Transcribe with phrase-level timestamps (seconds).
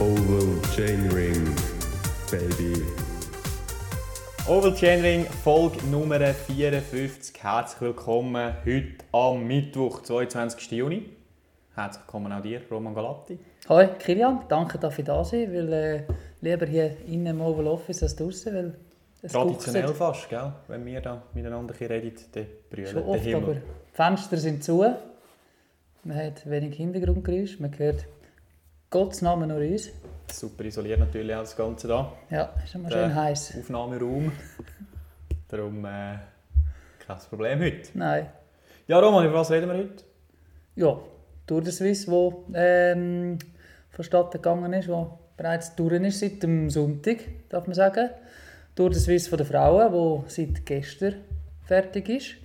[0.00, 1.56] Oval Chainring,
[2.30, 2.84] baby.
[4.46, 7.42] Oval Chainring, Folge Nummer 54.
[7.42, 10.70] Herzlich willkommen heute am Mittwoch, 22.
[10.70, 11.02] Juni.
[11.74, 13.40] Herzlich willkommen auch dir, Roman Galatti.
[13.68, 16.02] Hoi Kilian, danke, dass ich da sein weil äh,
[16.42, 18.74] lieber hier innen im Oval Office als draußen, weil
[19.20, 20.52] es Traditionell guckt fast, gell?
[20.68, 23.62] wenn wir da miteinander hier reden, dann brüllt schon oft, aber Himmel.
[23.90, 24.94] die Fenster sind zu,
[26.04, 28.06] man hat wenig Hintergrundgeräusch, man hört
[28.90, 29.90] Gottes Namen nur uns.
[30.32, 32.10] Super isoliert natürlich auch das Ganze da.
[32.30, 33.58] Ja, ist immer Der schön heiß.
[33.60, 34.32] Aufnahmeraum.
[35.48, 36.16] Darum äh,
[37.06, 37.90] kein Problem heute.
[37.92, 38.28] Nein.
[38.86, 40.04] Ja, Roman, über was reden wir heute?
[40.74, 40.98] Ja,
[41.46, 43.38] Tour de Suisse, wo ähm,
[43.90, 47.18] vonstatten gegangen ist, wo bereits durch ist seit dem Sonntag,
[47.50, 48.08] darf man sagen.
[48.74, 51.16] Tour de Suisse von den Frauen, wo seit gestern
[51.66, 52.36] fertig ist.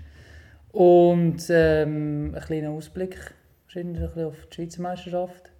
[0.73, 3.33] Und ähm, ein kleiner Ausblick
[3.63, 5.52] wahrscheinlich ein bisschen auf die Schweizer Meisterschaft.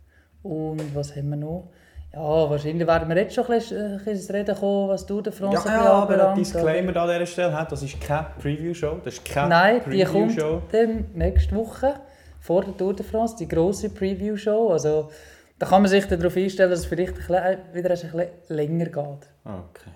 [0.44, 1.70] Und was haben wir noch?
[2.14, 5.34] Ja, wahrscheinlich werden wir jetzt schon ein bisschen, ein bisschen Reden kommen, was Tour de
[5.34, 9.00] France Ja, ja aber ein Disclaimer an dieser Stelle, das ist keine Preview-Show.
[9.04, 10.38] Das ist keine Nein, die kommt
[10.72, 11.96] dann nächste Woche
[12.40, 14.70] vor der Tour de France, die grosse Preview-Show.
[14.70, 15.10] Also,
[15.58, 18.86] da kann man sich darauf einstellen, dass es vielleicht ein bisschen, wieder ein bisschen länger
[18.86, 19.30] geht.
[19.46, 19.92] Okay.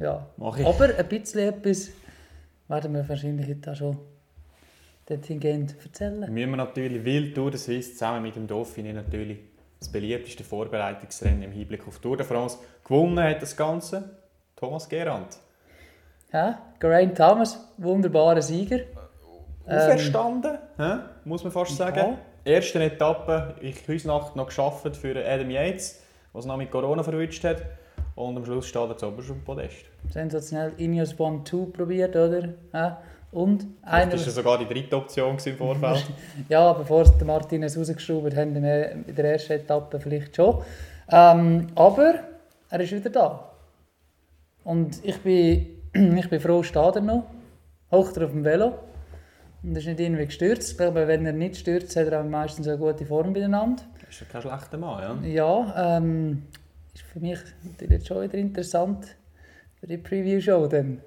[0.00, 0.26] Ja.
[0.36, 0.66] Mach ich.
[0.66, 1.90] Aber ein bisschen etwas
[2.68, 3.98] werden wir wahrscheinlich heute auch schon
[5.10, 6.20] dorthin erzählen.
[6.20, 9.38] Müssen wir natürlich Wild Tour de Suisse zusammen mit dem Dauphiné natürlich
[9.78, 12.58] das beliebteste Vorbereitungsrennen im Hinblick auf Tour de France.
[12.84, 14.10] Gewonnen hat das Ganze
[14.56, 15.38] Thomas Gerand.
[16.32, 18.80] Ja, Geraint Thomas, wunderbarer Sieger.
[19.66, 20.98] Auferstanden, hä?
[21.24, 21.96] muss man fast sagen.
[21.96, 22.18] Ja.
[22.44, 26.02] Erste Etappe, ich Nacht noch geschafft für Adam Yates,
[26.32, 27.62] was noch mit Corona verwünscht hat.
[28.14, 29.84] Und am Schluss steht er zu oberst auf dem Podest.
[30.10, 32.48] Sensationell Ineos One 2 probiert, oder?
[32.72, 33.02] Ja.
[33.32, 36.04] Und einer, Das war sogar die dritte Option im Vorfeld.
[36.48, 40.62] Ja, bevor es der Martinez rausgeschraubt haben, in der in der ersten Etappe vielleicht schon.
[41.08, 42.14] Ähm, aber
[42.70, 43.52] er ist wieder da.
[44.64, 45.66] Und ich bin,
[46.18, 47.24] ich bin froh, steht er noch.
[47.90, 48.78] Hocht er auf dem Velo.
[49.62, 50.72] Und ist nicht irgendwie gestürzt.
[50.72, 53.82] Ich glaube, wenn er nicht stürzt, hat er auch meistens eine gute Form beieinander.
[54.00, 55.28] Das ist ja kein schlechter Mann, ja?
[55.28, 56.44] Ja, ähm,
[56.94, 59.16] ist für mich natürlich jetzt schon wieder interessant
[59.78, 61.00] für die Preview-Show dann.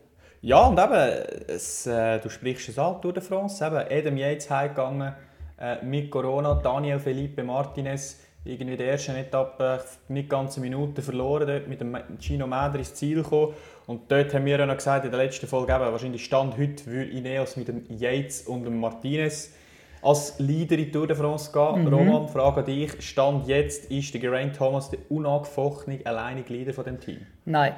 [0.45, 3.65] Ja, und eben, es, äh, du sprichst es an, Tour de France.
[3.65, 5.13] Eben, Adam Yates heimgegangen
[5.57, 11.01] äh, mit Corona, Daniel Felipe Martinez irgendwie in der ersten Etappe nicht ganz eine Minute
[11.01, 13.53] verloren, dort mit dem Gino Mäder ins Ziel gekommen.
[13.87, 16.85] Und dort haben wir ja noch gesagt in der letzten Folge, eben, wahrscheinlich Stand heute
[16.87, 19.53] würde Ineos mit dem Yates und dem Martinez
[20.01, 21.87] als Leader in Tour de France gehen.
[21.87, 23.01] Roman, Frage an dich.
[23.01, 27.25] Stand jetzt ist der Geraint Thomas der unangefochtene, alleinige Leader von dem Team.
[27.45, 27.75] Nein,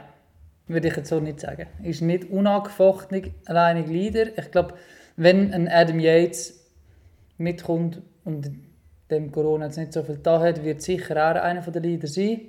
[0.68, 1.68] würde ich jetzt so nicht sagen.
[1.84, 4.38] Ist nicht unangefochten alleinig Leader.
[4.38, 4.76] Ich glaube,
[5.16, 6.66] wenn ein Adam Yates
[7.38, 8.52] mitkommt und
[9.10, 12.42] dem Corona jetzt nicht so viel da hat, wird sicher auch einer der Leader sein.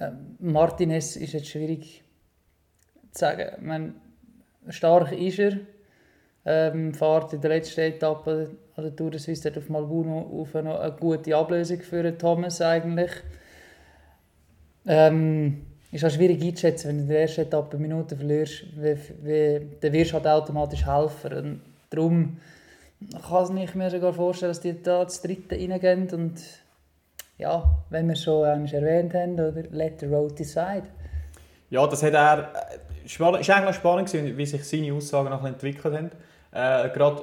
[0.00, 2.04] Ähm, Martinez ist jetzt schwierig
[3.12, 3.48] zu sagen.
[3.56, 3.94] Ich meine,
[4.68, 5.58] stark ist er.
[6.44, 10.78] Ähm, fährt in der letzten Etappe an der Tour de Suisse auf Malbuno auf noch
[10.78, 13.10] eine gute Ablösung für Thomas eigentlich.
[14.86, 19.66] Ähm, ist auch schwierig einzuschätzen, wenn du in der ersten Etappe Minuten verlierst, wie, wie,
[19.80, 21.32] dann wirst du halt automatisch helfen.
[21.32, 21.60] Und
[21.90, 22.36] darum
[23.28, 26.40] kann ich mir sogar vorstellen, dass die da das dritte reingehen und
[27.38, 30.82] ja, wenn wir es schon erwähnt haben, oder let the road decide.
[31.70, 32.52] Ja, das hat er.
[33.18, 36.10] War eigentlich noch spannend, wie sich seine Aussagen entwickelt haben.
[36.52, 37.22] Äh, Gerade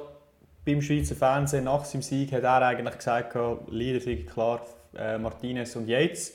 [0.64, 3.36] beim Schweizer Fernsehen nach seinem Sieg hat er eigentlich gesagt,
[3.68, 4.62] Leader sind klar
[4.96, 6.32] äh, Martinez und Yates.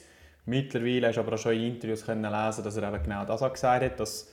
[0.51, 3.41] Mittlerweile hast du aber auch schon in Interviews können lesen, dass er eben genau das
[3.41, 4.29] auch gesagt hat, dass,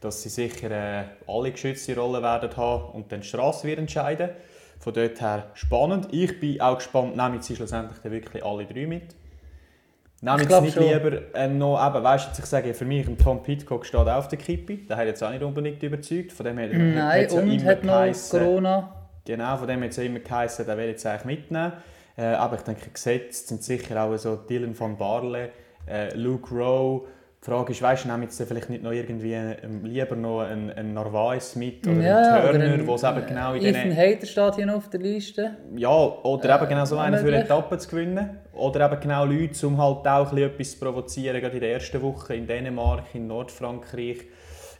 [0.00, 4.30] dass sie sicher äh, alle geschützte Rollen werden haben und dann die Straße wird entscheiden.
[4.80, 6.08] Von dort her spannend.
[6.10, 9.14] Ich bin auch gespannt, nehmen sie schlussendlich dann wirklich alle drei mit.
[10.22, 10.84] Nehmen glaub nicht schon.
[10.84, 14.38] lieber äh, noch, eben, weißt du, ich sage, für mich, Tom Pitcock steht auf der
[14.38, 14.76] Kippe.
[14.88, 16.32] Der hat jetzt auch nicht unbedingt überzeugt.
[16.32, 18.96] Von dem her Nein, hat's ja und immer hat noch geheissen- Corona.
[19.24, 21.72] Genau, von dem hat es ja immer geheißen, der will jetzt eigentlich mitnehmen.
[22.16, 25.50] Äh, aber ich denke, gesetzt sind sicher auch so Dylan van Barle,
[25.88, 27.06] äh, Luke Rowe.
[27.42, 30.70] Die Frage ist, weißt du, nehmen jetzt vielleicht nicht noch irgendwie ähm, lieber noch einen,
[30.70, 33.96] einen Narvaez mit oder Ja, einen oder Turner, ein- wo es eben genau in Ethan
[33.96, 35.56] Hayter steht hier noch auf der Liste.
[35.74, 37.40] ja, oder eben genau so äh, einen für möglich.
[37.44, 38.38] Etappen zu gewinnen.
[38.52, 41.72] Oder eben genau Leute, um halt auch ein bisschen etwas zu provozieren, gerade in der
[41.72, 44.18] ersten Woche in Dänemark, in Nordfrankreich.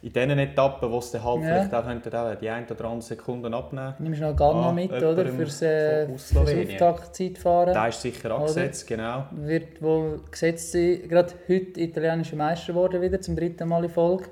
[0.03, 1.47] In diesen Etappen, wo es dann halt Ja.
[1.47, 4.73] vielleicht auch könnte, auch die ein oder andere Sekunden abnehmen Nimmst du noch Ganna Ah,
[4.73, 5.25] mit, oder?
[5.27, 6.69] Fürs, äh, von- aus fürs.
[6.71, 7.73] Auftaktzeitfahren.
[7.73, 9.25] Der ist sicher angesetzt, genau.
[9.31, 11.03] wird wohl gesetzt sein.
[11.07, 14.25] Gerade heute italienischer Meister geworden wieder, zum dritten Mal in Folge.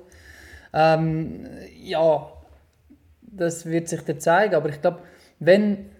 [0.72, 1.46] Ähm,
[1.80, 2.26] ja,
[3.22, 4.54] das wird sich dann zeigen.
[4.56, 4.98] Aber ich glaube,
[5.38, 5.90] wenn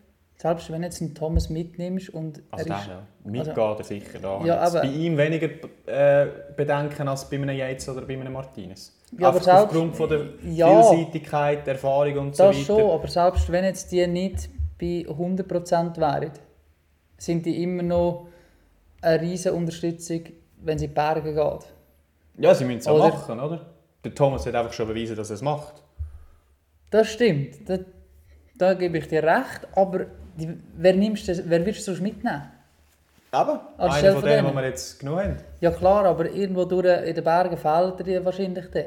[0.40, 2.86] selbst wenn du jetzt einen Thomas mitnimmst und Also er ist...
[2.88, 3.02] ja.
[3.24, 4.18] Mitgeht er sicher.
[4.22, 5.48] Da Ja, aber- bei ihm weniger
[5.86, 6.26] äh,
[6.56, 8.98] Bedenken als bei einem Yates oder bei einem Martinez.
[9.18, 10.68] Ja, aber selbst- aufgrund von der Ja.
[10.82, 12.64] Vielseitigkeit, Erfahrung und so Das weiter.
[12.66, 14.48] schon, aber selbst wenn jetzt die nicht
[14.78, 16.30] bei 100% wären,
[17.18, 18.28] sind die immer noch
[19.02, 20.22] eine riesige Unterstützung,
[20.62, 21.66] wenn sie in die Berge geht.
[22.38, 23.66] Ja, sie müssen es auch Oder- machen, oder?
[24.02, 25.82] Der Thomas hat einfach schon bewiesen, dass er es macht.
[26.90, 27.76] Das stimmt, da,
[28.56, 30.06] da gebe ich dir recht, aber
[30.40, 32.42] die, wer, nimmst du, wer willst du sonst mitnehmen?
[33.32, 35.36] Aber einer von von denen, die wir jetzt genug haben.
[35.60, 38.84] Ja klar, aber irgendwo durch in den Bergen fehlt dir die wahrscheinlich dann.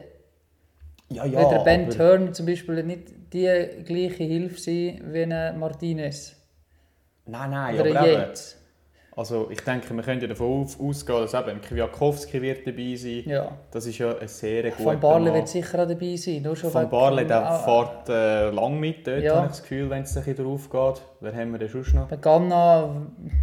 [1.09, 5.59] Ja, Wird der Ben aber- Turner zum Beispiel nicht die gleiche Hilfe sein wie ein
[5.59, 6.35] Martinez
[7.25, 8.57] Nein, nein, oder aber Yates.
[9.15, 13.23] Also ich denke, wir können ja davon ausgehen, dass eben Kwiatkowski wird dabei sein.
[13.25, 13.51] Ja.
[13.69, 15.33] Das ist ja ein sehr guter Van Barle Mann.
[15.35, 16.41] wird sicher auch dabei sein.
[16.41, 19.35] Nur schon Van Barle, der Ah, fährt äh, lang mit dort, Ja.
[19.35, 21.01] habe ich das Gefühl, wenn es ein bisschen drauf geht.
[21.19, 22.21] Wer haben wir denn sonst noch?
[22.21, 22.89] Ganna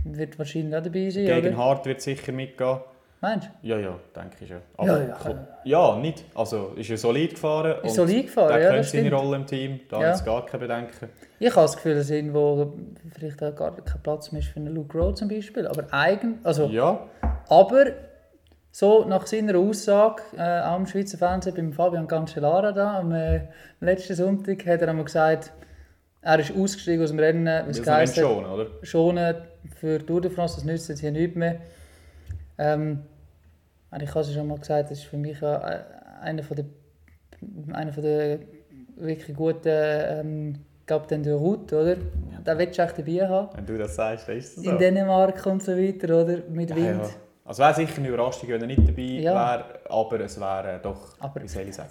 [0.05, 1.57] wird wahrscheinlich auch dabei sein, Gegen oder?
[1.57, 2.79] Hart wird sicher mitgehen.
[3.23, 4.87] Meinst Ja, ja, denke ich schon.
[4.87, 5.15] Ja, ja.
[5.15, 6.25] klar- ja, nicht.
[6.35, 7.85] Also ist ja solid gefahren.
[7.85, 9.13] Ist solid gefahren, Der ja, kennt seine.
[9.13, 10.07] Rolle im Team, da Ja.
[10.09, 10.93] habe ich gar keine Bedenken.
[11.01, 11.07] du?
[11.39, 12.73] Ich habe das Gefühl, dass irgendwo
[13.15, 15.67] vielleicht auch gar kein Platz mehr ist für einen Luke Rowe zum Beispiel.
[15.67, 16.99] Aber eigen, also, Ja,
[17.51, 17.87] aber
[18.71, 23.49] so nach seiner Aussage äh, auch im Schweizer Fernsehen beim Fabian Cancellara da am äh,
[23.81, 25.53] letzten Sonntag hat er einmal gesagt,
[26.23, 28.67] er ist ausgestiegen aus dem Rennen, es das geheißen sind hat, schon, oder?
[28.83, 29.35] schonen
[29.79, 31.57] für die Tour de France, das nützt jetzt hier nichts mehr.
[32.59, 33.01] Ähm,
[33.91, 35.81] und ich habe es schon mal gesagt, das ist für mich ja äh,
[36.23, 36.65] einer von der,
[37.75, 38.39] einer von der
[38.97, 40.55] wirklich guten ähm,
[40.87, 41.97] Captain de Route, oder?
[41.97, 43.49] Den willst du echt dabei haben.
[43.57, 44.71] Wenn du das sagst, dann ist es so.
[44.71, 46.39] In Dänemark und so weiter, oder?
[46.49, 47.03] Mit Ja, Wind.
[47.03, 47.09] ja.
[47.45, 49.35] Also wäre sicher eine Überraschung, wenn er nicht dabei Ja.
[49.35, 51.91] wäre, aber es wäre doch, Aber- wie soll ich sagen?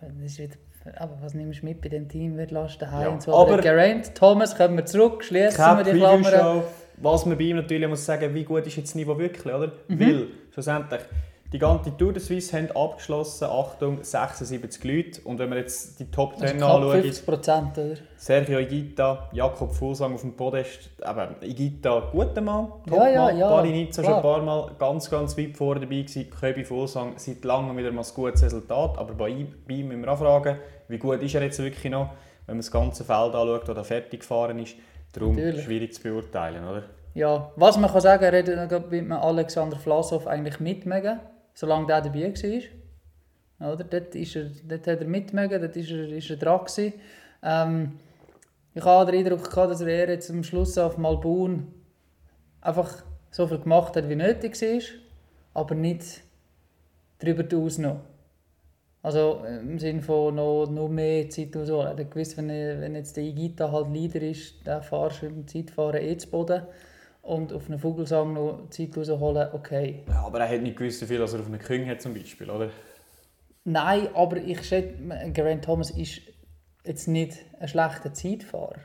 [0.00, 0.54] Aber, wieder,
[1.00, 2.36] aber was nimmst du mit bei dem Team?
[2.36, 3.34] Wer lässt daheim Ja, und so?
[3.34, 6.22] aber- Aber Geraint, Thomas, kommen wir zurück, schließen wir die Klammern.
[6.22, 6.62] Preview-Show.
[6.98, 9.72] Was man bei ihm natürlich muss sagen, wie gut ist jetzt das Niveau wirklich, oder?
[9.88, 10.00] Mhm.
[10.00, 11.00] Weil, schlussendlich,
[11.54, 15.20] die ganze Tour de Suisse haben abgeschlossen, Achtung, 76 Leute.
[15.22, 17.94] Und wenn wir jetzt die Top 10 Also 50 Prozent, oder?
[18.16, 23.48] Sergio Igita, Jakob Fuglsang auf dem Podest, eben, Igita, guter Mann, Ja, ja, Topmann, ja,
[23.48, 27.76] Barinizza schon ein paar Mal ganz, ganz weit vorne dabei gewesen, Köbi Fuglsang seit langem
[27.76, 30.58] wieder mal ein gutes Resultat, aber bei ihm, bei ihm müssen wir auch fragen,
[30.88, 32.08] wie gut ist er jetzt wirklich noch,
[32.46, 34.74] wenn man das ganze Feld anschaut, das er fertig gefahren ist,
[35.12, 35.62] darum Natürlich.
[35.62, 36.82] schwierig zu beurteilen, oder?
[37.14, 41.20] Ja, was man kann sagen, noch mit Alexander Vlasov eigentlich mitmögen,
[41.54, 43.72] solange der dabei war.
[43.72, 43.84] Oder?
[43.84, 46.92] Dort, ist er, dort hat er mitmögen, dort ist er, ist er dran.
[47.42, 47.92] Ähm,
[48.74, 51.72] ich habe den Eindruck gehabt, dass er jetzt am Schluss auf Malbun
[52.60, 56.22] einfach so viel gemacht hat, wie nötig war, aber nicht
[57.18, 58.00] darüber hinaus noch.
[59.02, 61.82] Also im Sinne von noch, noch mehr Zeit und so.
[61.82, 65.46] Er hat gewusst, wenn, wenn jetzt der Igita halt Leader ist, dann fahrst du im
[65.46, 66.62] Zeitfahren eh zu Boden.
[67.24, 70.02] Und auf einen Vogelsang noch Zeit rausholen, okay.
[70.08, 72.50] Ja, aber er hat nicht gewusst, wie viel er auf einem Küng hat zum Beispiel,
[72.50, 72.68] oder?
[73.64, 74.94] Nein, aber ich schätze,
[75.32, 76.20] Geraint Thomas ist
[76.84, 78.76] jetzt nicht ein schlechter Zeitfahrer.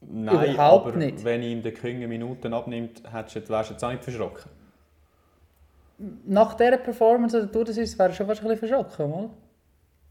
[0.00, 1.22] Nein, Überhaupt aber nicht.
[1.22, 4.50] wenn ihm der Küng Minuten abnimmt, hättest du jetzt, wärst du jetzt auch nicht verschrocken.
[6.26, 9.30] Nach dieser Performance oder Tour de Suisse wäre er schon fast ein bisschen verschrocken, mal.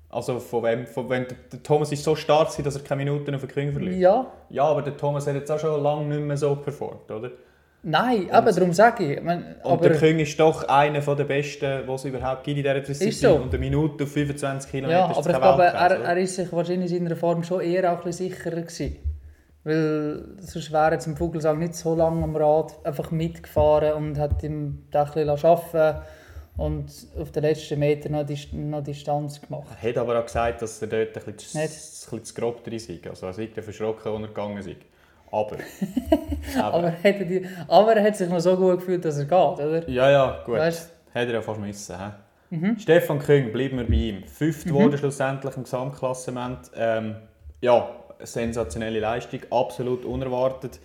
[0.09, 3.41] Also von wem, von, wenn der, Thomas ist so stark dass er keine Minuten auf
[3.41, 3.95] den Küng verliert.
[3.95, 7.31] Ja, Ja, aber der Thomas hat jetzt auch schon lange nicht mehr so performt, oder?
[7.83, 9.21] Nein, aber darum sage ich.
[9.21, 12.63] meine, Und aber, der Küng ist doch einer der besten, die es überhaupt gibt in
[12.63, 13.11] dieser Disziplin.
[13.13, 13.35] So.
[13.35, 16.91] Und eine Minute auf 25 Kilometer Ja, aber ich glaube, er, er ist sich wahrscheinlich
[16.91, 18.95] in seiner Form schon eher auch ein bisschen sicherer gewesen.
[19.63, 24.41] Weil sonst wäre jetzt im Vogelsang nicht so lange am Rad einfach mitgefahren und hat
[24.43, 26.01] ihm da ein bisschen arbeiten
[26.57, 29.67] und auf den letzten Meter noch, Dis noch Distanz gemacht.
[29.81, 32.63] Er hat aber auch gesagt, dass er dort ein bisschen, zu- ein bisschen zu grob
[32.63, 32.99] drin sei.
[33.07, 34.75] Also er sei verschrocken, als er gegangen sei.
[35.31, 35.57] Aber...
[36.57, 39.25] aber Aber, hat er die, aber er hat sich noch so gut gefühlt, dass er
[39.25, 39.31] geht,
[39.65, 39.89] oder?
[39.89, 40.55] ja, ja, gut.
[40.57, 41.95] Weißt- Hätte er ja fast müssen.
[42.49, 42.75] He?
[42.79, 44.23] Stefan Küng, bleiben wir bei ihm.
[44.25, 46.71] Fünft wurde schlussendlich im Gesamtklassement.
[46.75, 47.15] Ähm,
[47.61, 50.79] ja, sensationelle Leistung, absolut unerwartet.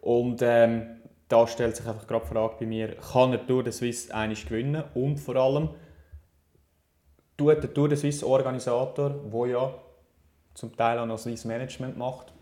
[0.00, 0.96] Und ähm,
[1.28, 4.46] da stellt sich einfach gerade die Frage bei mir, kann er Tour de Suisse einig
[4.46, 4.82] gewinnen?
[4.94, 5.70] Und vor allem,
[7.36, 9.74] tut der Tour de Suisse Organisator, der ja
[10.54, 12.32] zum Teil auch noch Swiss Management macht,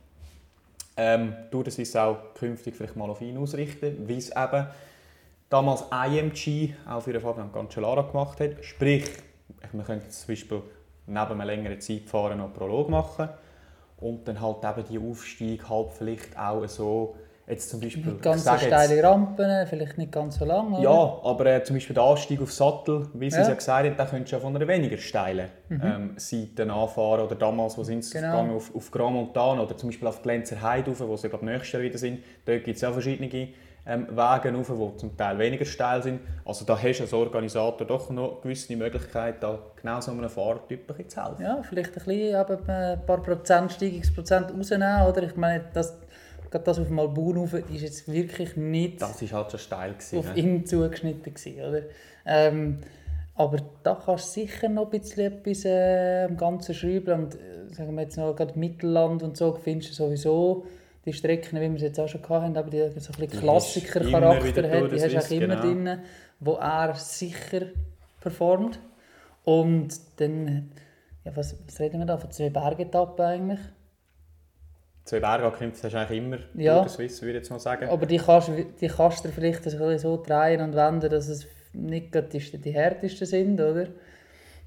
[0.99, 4.67] ähm, Tour de Suisse auch künftig vielleicht mal auf ihn ausrichten, wie es eben
[5.49, 8.65] damals IMG auch für Fabian Cancellara gemacht hat.
[8.65, 9.09] Sprich,
[9.73, 10.63] man könnte zum Beispiel
[11.07, 13.29] neben einem längeren Zeitfahren noch Prolog machen
[13.99, 17.17] und dann halt eben die Aufstieg halt vielleicht auch so
[17.49, 20.73] Jetzt zum Beispiel, Nicht ganz so steile jetzt, Rampen, vielleicht nicht ganz so lang.
[20.75, 20.83] oder?
[20.83, 23.43] ja, aber äh, zum Beispiel der Anstieg auf Sattel, wie sie Ja.
[23.43, 27.23] es ja gesagt haben, den könntest du ja von einer weniger steilen ähm, Seite anfahren.
[27.27, 28.23] Oder damals, wo sind sie Mhm.
[28.23, 28.33] Genau.
[28.37, 31.29] gegangen, auf, auf Grand Montana oder zum Beispiel auf die Lenzer Heide rauf, wo sie
[31.29, 32.23] glaube nächstes Jahr wieder sind.
[32.45, 33.49] Dort gibt es ja verschiedene
[33.87, 36.21] ähm, Wege rauf, die zum Teil weniger steil sind.
[36.45, 40.87] Also da hast du als Organisator doch noch gewisse Möglichkeit, da genau so einem Fahrertyp
[41.11, 41.43] zu helfen.
[41.43, 42.35] Ja, vielleicht ein, bisschen,
[42.69, 45.07] ein paar Prozent Steigungsprozent rausnehmen.
[45.07, 45.23] Oder?
[45.23, 45.97] Ich meine, das,
[46.51, 49.93] gerade das auf dem rauf ist jetzt wirklich nicht Das war halt schon steil.
[49.95, 50.41] Gewesen, auf ne?
[50.41, 51.35] ihn zugeschnitten.
[51.35, 51.83] Gewesen, oder?
[52.27, 52.79] Ähm,
[53.35, 57.25] aber da kannst du sicher noch ein bisschen etwas äh, am Ganzen schrauben.
[57.25, 60.67] Und äh, sagen wir jetzt noch, gerade Mittelland und so, findest du sowieso
[61.05, 64.71] die Strecken, wie wir es jetzt auch schon hatten, aber die so ein bisschen Klassiker-Charakter
[64.71, 65.61] hat, die hast du auch immer genau.
[65.61, 65.99] drin,
[66.41, 67.67] wo er sicher
[68.21, 68.79] performt.
[69.45, 70.71] Und dann,
[71.25, 73.61] ja, was, was reden wir da, von zwei Bergetappen eigentlich?
[75.09, 76.83] Zwei Bergangkämpfe hast du eigentlich immer Ja.
[76.83, 77.89] den Swiss, würde ich jetzt mal sagen.
[77.89, 81.47] Aber die kannst, die kannst du vielleicht ein bisschen so drehen und wenden, dass es
[81.73, 83.87] nicht gerade die, die härtesten sind, oder?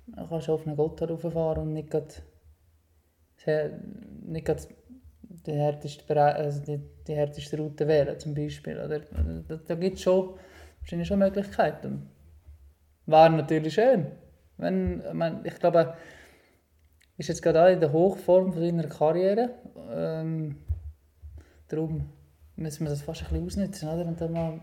[0.08, 2.08] Dann kannst du auf einen Gotthard rauffahren und nicht gerade,
[3.38, 3.80] sehr-
[4.26, 4.64] nicht gerade
[5.46, 8.80] die, härteste, also die, die härteste Route wählen, zum Beispiel.
[8.80, 9.00] Oder?
[9.48, 10.34] Da, da gibt es schon,
[10.80, 12.10] wahrscheinlich schon Möglichkeiten.
[13.06, 14.08] Wäre natürlich schön.
[14.58, 15.94] Wenn, ich, meine, ich glaube,
[17.22, 19.50] ist jetzt gerade auch in der Hochform von seiner Karriere.
[19.94, 20.58] Ähm,
[21.68, 22.10] darum
[22.56, 24.06] müssen wir das fast ein bisschen ausnutzen, oder?
[24.06, 24.60] Und dann mal,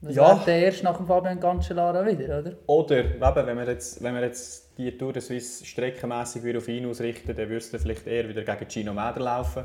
[0.00, 0.42] was Ja.
[0.46, 2.52] der erst nach dem Fabian Cancellara wieder, oder?
[2.66, 6.68] Oder eben, wenn wir jetzt, wenn wir jetzt die Tour de Suisse streckenmässig wieder auf
[6.68, 9.64] ihn ausrichten, dann würdest du vielleicht eher wieder gegen Gino Mäder laufen,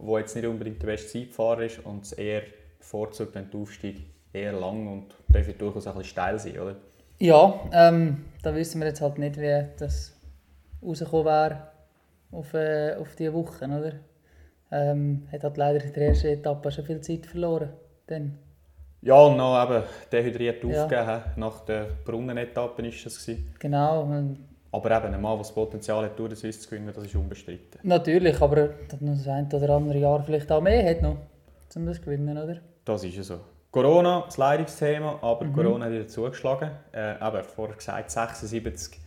[0.00, 2.42] der jetzt nicht unbedingt der beste Zeitfahrer ist und es eher
[2.78, 6.58] bevorzugt, wenn der Aufstieg eher lang und darf ja durchaus auch ein bisschen steil sein,
[6.58, 6.76] oder?
[7.20, 10.17] Ja, ähm, da wissen wir jetzt halt nicht, wie das
[10.82, 11.62] rausgekommen wäre
[12.32, 13.92] auf, äh, auf diese Woche, oder?
[14.70, 17.70] Ähm, hat halt leider in der ersten Etappe schon viel Zeit verloren.
[18.06, 18.36] Dann.
[19.00, 19.82] Ja, und noch eben
[20.12, 20.84] dehydriert Ja.
[20.84, 23.24] aufgegeben, nach der Brunnenetappe war das.
[23.26, 23.54] Gewesen.
[23.58, 24.02] Genau,
[24.70, 27.14] Aber eben, ein Mann, der das Potenzial hat, Tour de Suisse zu gewinnen, das ist
[27.14, 27.80] unbestritten.
[27.82, 28.68] natürlich, aber er
[29.00, 31.16] das ein oder andere Jahr vielleicht auch mehr hat noch,
[31.76, 32.56] um das zu gewinnen, oder?
[32.84, 33.40] Das ist ja so.
[33.70, 35.52] Corona, das Leidungsthema, aber Mhm.
[35.54, 36.70] Corona hat wieder zugeschlagen.
[36.92, 38.98] Äh, eben, vorher gesagt, 76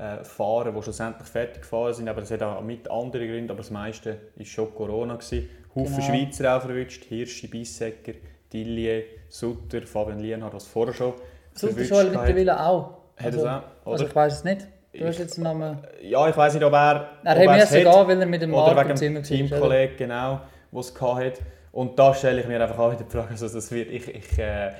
[0.00, 3.58] äh, Fahrer, die schlussendlich fertig gefahren sind, aber das hat auch mit anderen Gründen, aber
[3.58, 5.16] das meiste war schon Corona.
[5.16, 5.48] Gewesen.
[5.74, 6.06] Haufen Genau.
[6.06, 8.14] Schweizer auch verwünscht, Hirschi, Bissecker,
[8.52, 11.14] Dillier, Sutter, Fabian Lienhardt, was vorher schon
[11.54, 12.94] Sutter schon mittlerweile auch.
[13.16, 14.66] Hat Also, er auch, also ich weiß es nicht.
[14.92, 15.78] Du hast jetzt den Namen...
[16.02, 18.50] Ja, ich weiß nicht, ob er, Er ob hat müssen gehen, weil er mit dem
[18.50, 19.22] Marc im Zimmer?
[19.22, 20.40] Teamkollegen, genau,
[20.72, 21.42] der es hatte.
[21.70, 24.38] Und da stelle ich mir einfach auch wieder die Frage, also das wird, ich, ich
[24.38, 24.72] äh,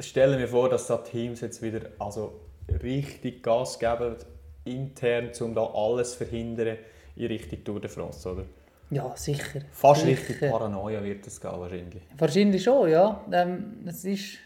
[0.00, 2.40] stelle mir vor, dass da Teams jetzt wieder also
[2.82, 4.16] richtig Gas geben,
[4.64, 6.78] intern, um da alles zu verhindern
[7.16, 8.44] in Richtung Tour de France, oder?
[8.90, 9.60] Ja, sicher.
[9.72, 10.12] Fast sicher.
[10.12, 12.02] richtig Paranoia wird das gehen, wahrscheinlich.
[12.16, 13.24] Wahrscheinlich schon, ja.
[13.32, 14.38] Ähm, es ist,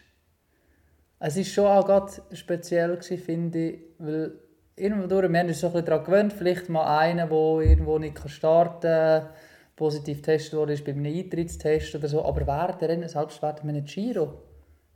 [1.19, 4.31] es ist schon auch gerade speziell gewesen, finde ich, weil
[4.75, 7.99] irgendwo durch, wir haben uns so ein bisschen daran gewöhnt, vielleicht mal einer, der irgendwo
[7.99, 9.29] nicht starten kann,
[9.75, 13.61] positiv getestet wurde, ist bei einem Eintrittstest oder so, aber während der Rennen, selbst während
[13.61, 14.41] einem Giro,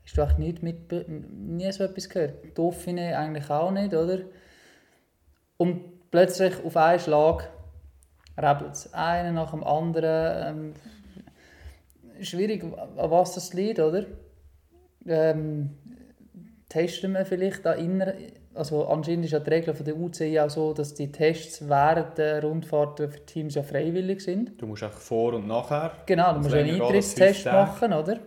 [0.03, 2.57] hast du eigentlich nicht mit, nie so etwas gehört.
[2.57, 4.19] Dauphine eigentlich auch nicht, oder?
[5.63, 7.49] Und plötzlich auf einen Schlag
[8.37, 10.73] rebelt es einen nach dem anderen.
[12.17, 14.03] Ähm, schwierig, an was das liegt, oder?
[15.07, 15.69] Ähm,
[16.67, 18.13] testen wir vielleicht da inner,
[18.53, 22.17] also anscheinend ist ja die Regel von der UCI auch so, dass die Tests während
[22.17, 24.61] der Rundfahrten für Teams ja freiwillig sind.
[24.61, 25.93] Du musst auch vor und nachher.
[26.05, 28.17] Genau, du musst einen Eintrittstest machen, oder?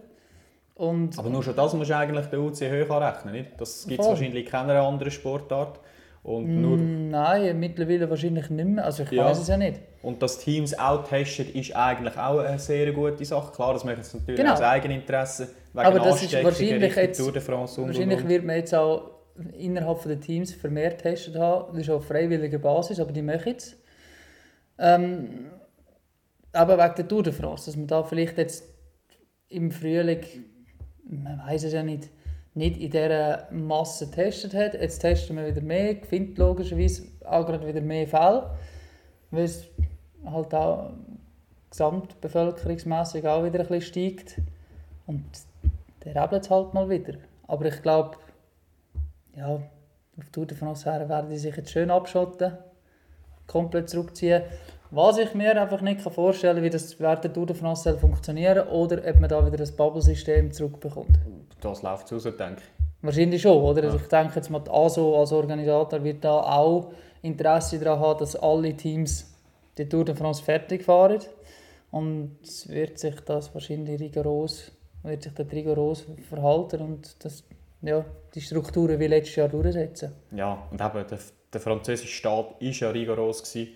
[0.76, 3.60] Und Aber nur schon das musst du eigentlich der UC hoch anrechnen, nicht?
[3.60, 5.80] Das gibt es wahrscheinlich in keiner anderen Sportart.
[6.26, 8.84] Und nur Nein, mittlerweile wahrscheinlich nicht mehr.
[8.84, 9.26] Also ich Ja.
[9.26, 9.80] weiß es ja nicht.
[10.02, 13.52] Und dass Teams auch testen, ist eigentlich auch eine sehr gute Sache.
[13.52, 14.54] Klar, das machen sie natürlich Genau.
[14.54, 18.28] aus Eigeninteresse, wegen Aber das ist wahrscheinlich jetzt- Tour de France und, Wahrscheinlich und, und.
[18.30, 19.10] wird man jetzt auch
[19.56, 21.68] innerhalb der Teams vermehrt getestet haben.
[21.74, 23.76] Das ist auf freiwilliger Basis, aber die machen es.
[24.78, 25.46] Ähm,
[26.52, 28.64] aber wegen der Tour de France, dass man da vielleicht jetzt
[29.48, 30.24] im Frühling,
[31.04, 32.08] man weiß es ja nicht,
[32.56, 34.74] nicht in dieser Masse getestet hat.
[34.74, 38.50] Jetzt testen wir wieder mehr, findet logischerweise auch gerade wieder mehr Fälle,
[39.30, 39.68] weil es
[40.24, 40.90] halt auch
[41.70, 44.40] gesamtbevölkerungsmässig auch wieder ein bisschen steigt.
[45.06, 45.24] Und
[46.04, 47.14] der rebelt es halt mal wieder.
[47.46, 48.16] Aber ich glaube,
[49.36, 49.48] ja,
[50.18, 52.56] auf Tour de France her werden die sich jetzt schön abschotten,
[53.46, 54.42] komplett zurückziehen.
[54.90, 58.68] Was ich mir einfach nicht vorstellen kann, wie das während der Tour de France funktionieren
[58.68, 61.18] oder ob man da wieder das Bubble-System zurückbekommt.
[61.60, 63.02] Das läuft raus, denke ich.
[63.02, 63.82] Wahrscheinlich schon, oder?
[63.84, 64.02] Also Ja.
[64.02, 68.74] ich denke jetzt mal, ASO als Organisator wird da auch Interesse daran haben, dass alle
[68.76, 69.34] Teams
[69.78, 71.20] die Tour de France fertig fahren.
[71.90, 74.72] Und es wird sich das wahrscheinlich rigoros,
[75.02, 77.44] wird sich das rigoros verhalten und das,
[77.82, 80.12] ja, die Strukturen wie letztes Jahr durchsetzen.
[80.32, 81.18] Ja, und eben, der,
[81.52, 83.72] der französische Staat war ja rigoros gewesen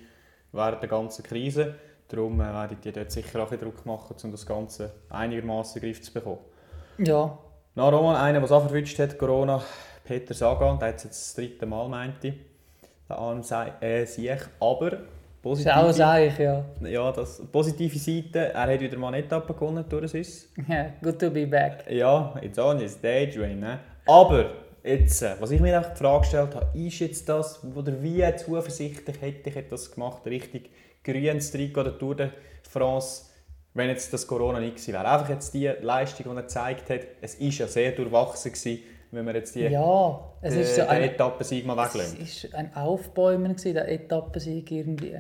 [0.52, 1.74] während der ganzen Krise.
[2.08, 5.92] Darum äh, werden die dort sicher auch Druck machen, um das Ganze einigermaßen in den
[5.92, 6.38] Griff zu bekommen.
[6.98, 7.38] Ja,
[7.76, 9.62] Na, Roman, einer, der es auch verwünscht hat, Corona,
[10.04, 12.34] Peter Sagan, der hat es jetzt das dritte Mal, meinte ich.
[13.08, 14.48] Der arme sei, äh, Sieg.
[14.58, 16.64] Aber, ist auch ein positive, Seich, ja.
[16.82, 20.48] ja, das, positive Seite, er hat wieder mal eine Etappe gewonnen durch Swiss.
[20.68, 20.86] ja.
[21.00, 21.88] Good to be back.
[21.88, 23.60] Ja, it's on his stage win.
[23.60, 23.78] Ne?
[24.04, 24.50] Aber,
[24.82, 28.24] jetzt, äh, was ich mir einfach die Frage gestellt habe, ist jetzt das, oder wie
[28.34, 30.70] zuversichtlich hätte ich das gemacht, richtig
[31.04, 32.30] grünes Trikot der Tour de
[32.68, 33.29] France,
[33.74, 35.08] wenn jetzt das Corona nicht gewesen wäre.
[35.08, 39.26] Einfach jetzt die Leistung, die er gezeigt hat, es ist ja sehr durchwachsen gewesen, wenn
[39.26, 42.20] wir jetzt die Ja, es ist so ein, Etappensieg mal es weglassen.
[42.20, 45.18] ist ein Aufbäumen gewesen, der Etappensieg irgendwie.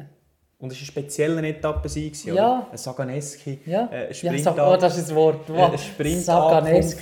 [0.58, 2.32] Und es war ein spezieller Etappensieg, Ja.
[2.34, 2.66] oder?
[2.70, 5.48] Ein Saganeski, Ja, äh, ja Sprint oh, das ist das Wort.
[5.48, 5.72] Äh, Wow.
[5.72, 6.26] ein Sprint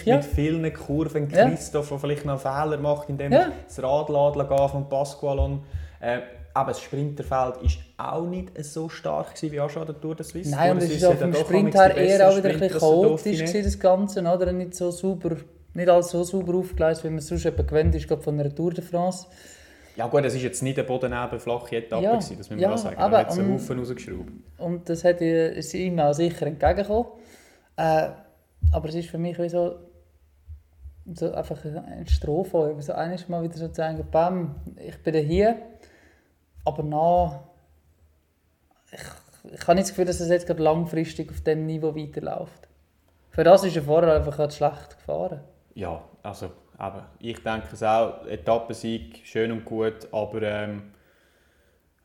[0.07, 0.17] ja.
[0.17, 1.28] mit vielen Kurven.
[1.31, 1.49] Ja.
[1.49, 3.38] Christoph, der vielleicht noch einen Fehler macht, indem Ja.
[3.40, 5.62] er das Radladen von Pasqualon.
[6.00, 6.21] Äh,
[6.58, 7.54] aber das Sprinterfeld
[7.96, 10.50] war auch nicht so stark gewesen wie auch schon an der Tour de Suisse.
[10.50, 12.82] Nein, und es ist Suisse auf dem Sprint her eher auch wieder ein bisschen das
[12.82, 14.52] chaotisch gewesen, das Ganze, oder?
[14.52, 15.36] Nicht so sauber,
[15.74, 18.52] nicht alles so sauber aufgeleistet, wie man es sonst etwa gewöhnt ist, gerade von einer
[18.52, 19.26] Tour de France.
[19.94, 22.74] Ja gut, es war jetzt nicht eine bodennebenflache Etappe, Ja, gewesen, das müssen wir ja,
[22.74, 22.96] auch sagen.
[22.98, 24.32] aber, Da hat es einen Haufen rausgeschraubt.
[24.58, 27.06] Und das hat ist ihm auch sicher entgegengekommen.
[27.76, 28.08] Äh,
[28.72, 29.76] aber es ist für mich wie so,
[31.14, 35.56] so einfach ein Strophe, so eines Mal wieder so zu sagen, bam, ich bin hier,
[36.68, 37.40] aber nach,
[38.92, 42.68] ich, ich habe nicht das Gefühl, dass es jetzt gerade langfristig auf diesem Niveau weiterläuft.
[43.30, 45.40] Für das ist er vorher einfach schlecht gefahren.
[45.75, 50.92] Ja, also eben, ich denke es auch, Etappensieg, schön und gut, aber ähm,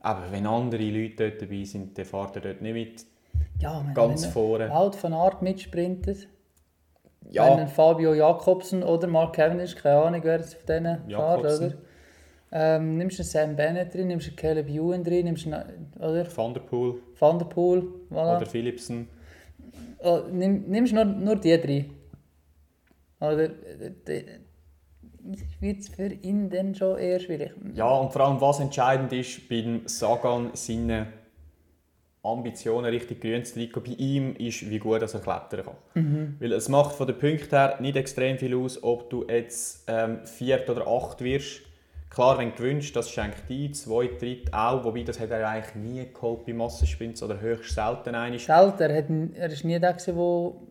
[0.03, 3.05] eben, wenn andere Leute dort dabei sind, dann fährt er dort nicht mit
[3.59, 4.69] Ja, wenn, ganz wenn vorne.
[4.69, 6.27] Wout van Aert mitsprintet,
[7.21, 11.09] wenn Ja, ein Fabio Jakobsen oder Mark Cavendish, keine Ahnung, wer es von denen fährt,
[11.09, 11.67] Jakobsen.
[11.67, 11.77] oder?
[12.55, 15.49] Ähm, nimmst du Sam Bennett drin, nimmst du Caleb Ewan drin, nimmst du
[15.97, 16.27] oder?
[16.37, 18.37] Van der Poel Van der Poel, voilà.
[18.37, 19.07] oder Philipsen.
[19.97, 21.85] Oh, nimm, nimmst nur, nur die drei.
[23.19, 23.49] Oder
[25.59, 27.53] wird es für ihn dann schon eher schwierig.
[27.73, 31.07] Ja, und vor allem, was entscheidend ist beim Sagan, seine
[32.21, 36.37] Ambitionen Richtung grünes Trikot bei ihm ist, wie gut er klettern kann.
[36.39, 40.25] Weil es macht von den Punkten her nicht extrem viel aus, ob du jetzt ähm,
[40.25, 41.61] viert oder acht wirst.
[42.13, 46.07] Klar, wenn gewünscht, das schenkt ein, zwei, dritt auch, wobei das hat er eigentlich nie
[46.13, 48.37] geholt bei Massensprints oder höchst selten einmal.
[48.37, 50.67] Selten, er, hat, er ist nie der, gewesen, wo...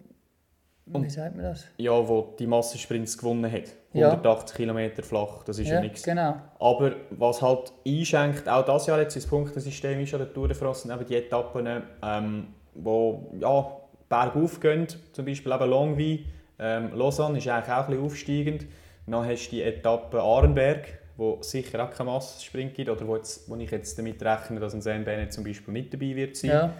[0.86, 1.66] Wie Und- sagt man das?
[1.78, 3.64] Ja, wo die Massensprints gewonnen hat.
[3.92, 4.10] Ja.
[4.10, 6.02] 180 km flach, das ist ja, nichts.
[6.02, 6.36] genau.
[6.60, 10.56] Aber was halt einschenkt, auch das Jahr jetzt das Punktesystem ist an der Tour de
[10.56, 13.66] France, sind eben die Etappen, ähm, wo ja,
[14.08, 16.26] bergauf gehen, zum Beispiel eben Longwy,
[16.58, 18.66] ähm, Lausanne ist eigentlich auch ein bisschen aufsteigend.
[19.06, 23.48] Dann hast du die Etappe Arenberg, wo sicher auch kein Massensprint gibt, oder wo, jetzt,
[23.48, 26.50] wo ich jetzt damit rechne, dass ein Sam Bennett zum Beispiel nicht dabei wird sein.
[26.50, 26.72] Ja.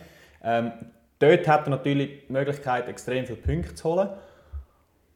[0.43, 0.73] Ähm,
[1.19, 4.09] dort hat er natürlich die Möglichkeit, extrem viele Punkte zu holen.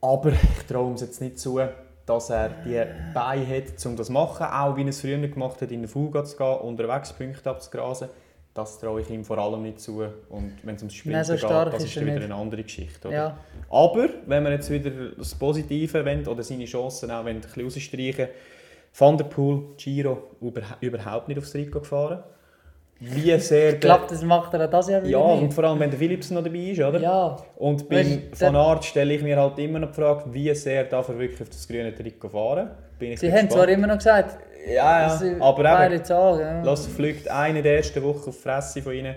[0.00, 1.60] Aber ich traue ihm jetzt nicht zu,
[2.06, 2.80] dass er die
[3.12, 4.46] Beine hat, um das zu machen.
[4.46, 8.08] Auch wie er es früher gemacht hat, in den Fuga zu gehen, unterwegs Punkte abzugrasen.
[8.54, 10.02] Das traue ich ihm vor allem nicht zu.
[10.30, 12.24] Und wenn es ums Sprinten so geht, das ist ist er wieder nicht.
[12.24, 13.10] eine andere Geschichte.
[13.10, 13.36] Ja.
[13.68, 17.64] Aber wenn wir jetzt wieder das Positive wollen, oder seine Chancen auch wollen, ein bisschen
[17.64, 18.28] rausstreichen
[18.98, 22.22] Van der Poel, Giro, über, überhaupt nicht aufs Trikot gefahren.
[22.98, 25.78] Wie sehr Ich glaube, das macht er auch das Jahr wieder ja, und vor allem,
[25.78, 26.98] wenn der Philipsen noch dabei ist, oder?
[26.98, 30.84] Ja, Und beim Van Aert stelle ich mir halt immer noch die Frage, wie sehr
[30.84, 32.70] darf er wirklich auf das grüne Trikot fahren?
[32.98, 36.62] Bin ich sie haben zwar immer noch gesagt, Ja, ja, aber eben, Zahlen, ja.
[36.62, 39.14] lass fliegt eine der ersten Woche auf die Fresse von ihnen,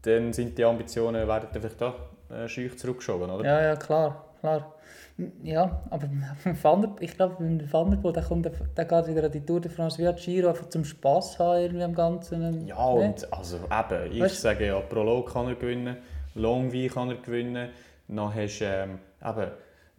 [0.00, 1.94] dann sind die Ambitionen, werden vielleicht da
[2.30, 3.44] äh, schüch zurückgeschoben, oder?
[3.44, 4.74] Ja, ja, klar, klar.
[5.42, 6.08] Ja, aber
[6.62, 9.44] Van der, ich glaube, mit Van der Poel, der, kommt, der geht wieder an die
[9.44, 12.66] Tour de France wie an die Giro, einfach zum Spass haben irgendwie am Ganzen.
[12.66, 15.96] Ja, und also eben, ich Weißt- sage ja, Prolog kann er gewinnen,
[16.34, 17.70] Longwy kann er gewinnen,
[18.06, 19.50] dann hast du ähm, eben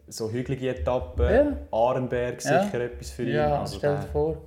[0.07, 1.57] so hügelige Etappen, Ja.
[1.71, 2.63] Arenberg Ja.
[2.63, 3.35] sicher etwas für ihn.
[3.35, 4.37] Ja, also stell dir vor.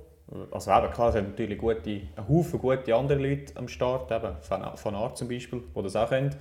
[0.51, 4.35] Also eben, klar, es haben natürlich gute, einen Haufen gute andere Leute am Start, eben
[4.49, 6.33] Van Van Aert zum Beispiel, die das auch können.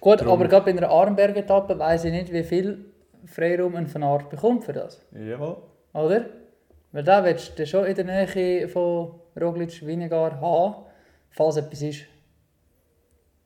[0.00, 2.86] Gut, Drum- aber gerade bei einer Arnberg-Etappe weiss ich nicht, wie viel
[3.26, 5.00] Freiraum ein Van Aert bekommt für das.
[5.12, 5.56] Jawohl.
[5.92, 6.26] Oder?
[6.92, 10.86] Weil da willst du schon in der Nähe von Roglic, Vinegar haben,
[11.30, 12.02] falls etwas ist.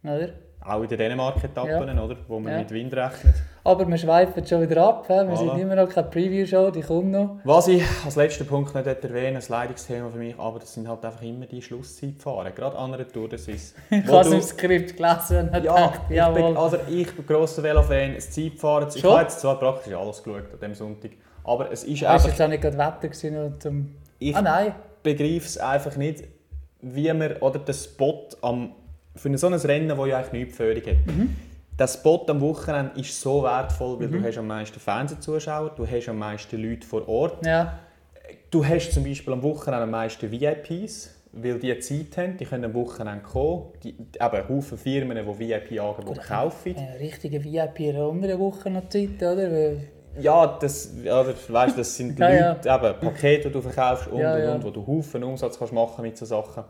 [0.03, 0.31] Oder?
[0.61, 2.17] Auch in den Dänemark-Etappen, oder?
[2.29, 2.59] wo man Ja.
[2.61, 3.35] mit Wind rechnet.
[3.67, 5.09] Aber wir schweifen schon wieder ab.
[5.09, 5.37] Wir Voilà.
[5.39, 7.39] sind immer noch keine Preview-Show, die kommt noch.
[7.45, 11.03] Was ich als letzten Punkt nicht erwähnen ein Leidungsthema für mich, aber das sind halt
[11.03, 13.75] einfach immer die Schlusszeitfahren, gerade an einer Tour de Suisse.
[13.91, 16.57] Ich habe es im Skript gelesen und Ja, gedacht, ich bin, jawohl.
[16.59, 19.13] also ich bin grosser Velo-Fan, das Zeitfahren, ich Schon?
[19.13, 21.13] habe jetzt zwar praktisch alles geschaut an diesem Sonntag,
[21.45, 23.95] aber es ist Das war einfach, jetzt auch nicht gerade Wetter gewesen, zum...
[24.19, 26.25] ich Ah nein, begreife es einfach nicht,
[26.83, 28.73] wie man, oder der Spot am,
[29.17, 31.37] für so ein Rennen, das ja eigentlich nichts Förderung hat, Mhm.
[31.79, 36.09] Der Spot am Wochenende ist so wertvoll, weil du hast am meisten Fernsehzuschauer, du hast
[36.09, 37.79] am meisten Leute vor Ort, ja.
[38.51, 42.67] Du hast zum Beispiel am Wochenende am meisten VIPs, weil die Zeit haben, die können
[42.67, 43.73] am Wochenende kommen.
[43.83, 46.77] Die, eben Haufen Firmen, die VIP-Angebote kaufen.
[46.77, 49.51] Ein richtiger VIP in der anderen Woche noch Zeit, oder?
[49.51, 49.89] Weil,
[50.21, 52.53] Ja, das, ja, das, weißt, das sind Ja, ja.
[52.53, 54.55] Leute, eben, Pakete, die du verkaufst und, Ja, und, ja.
[54.55, 56.63] und, wo du Haufen Umsatz kannst machen mit so Sachen.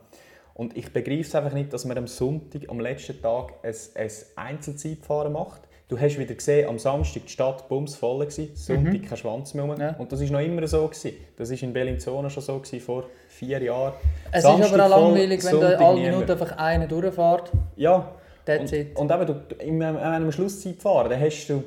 [0.54, 4.10] Und ich begreife es einfach nicht, dass man am Sonntag, am letzten Tag, ein, ein
[4.36, 5.62] Einzelzeitfahren macht.
[5.88, 9.64] Du hast wieder gesehen, am Samstag die Stadt bums voll gewesen, Sonntag kein Schwanz mehr
[9.64, 9.74] rum.
[9.74, 9.80] Mhm.
[9.80, 9.96] Ja.
[9.98, 10.86] Und das war noch immer so.
[10.86, 11.12] Gewesen.
[11.36, 13.92] Das war in Bellinzona schon so gewesen, vor vier Jahren.
[14.32, 16.14] es Samstag ist aber auch voll, langweilig, wenn da Sonntag alle niemand.
[16.20, 17.52] Minuten einfach einer durchfährt.
[17.76, 18.12] Ja,
[18.46, 18.96] That's und, it.
[18.96, 21.64] und eben, du, in einem, in einem Schlusszeitfahren, da hast du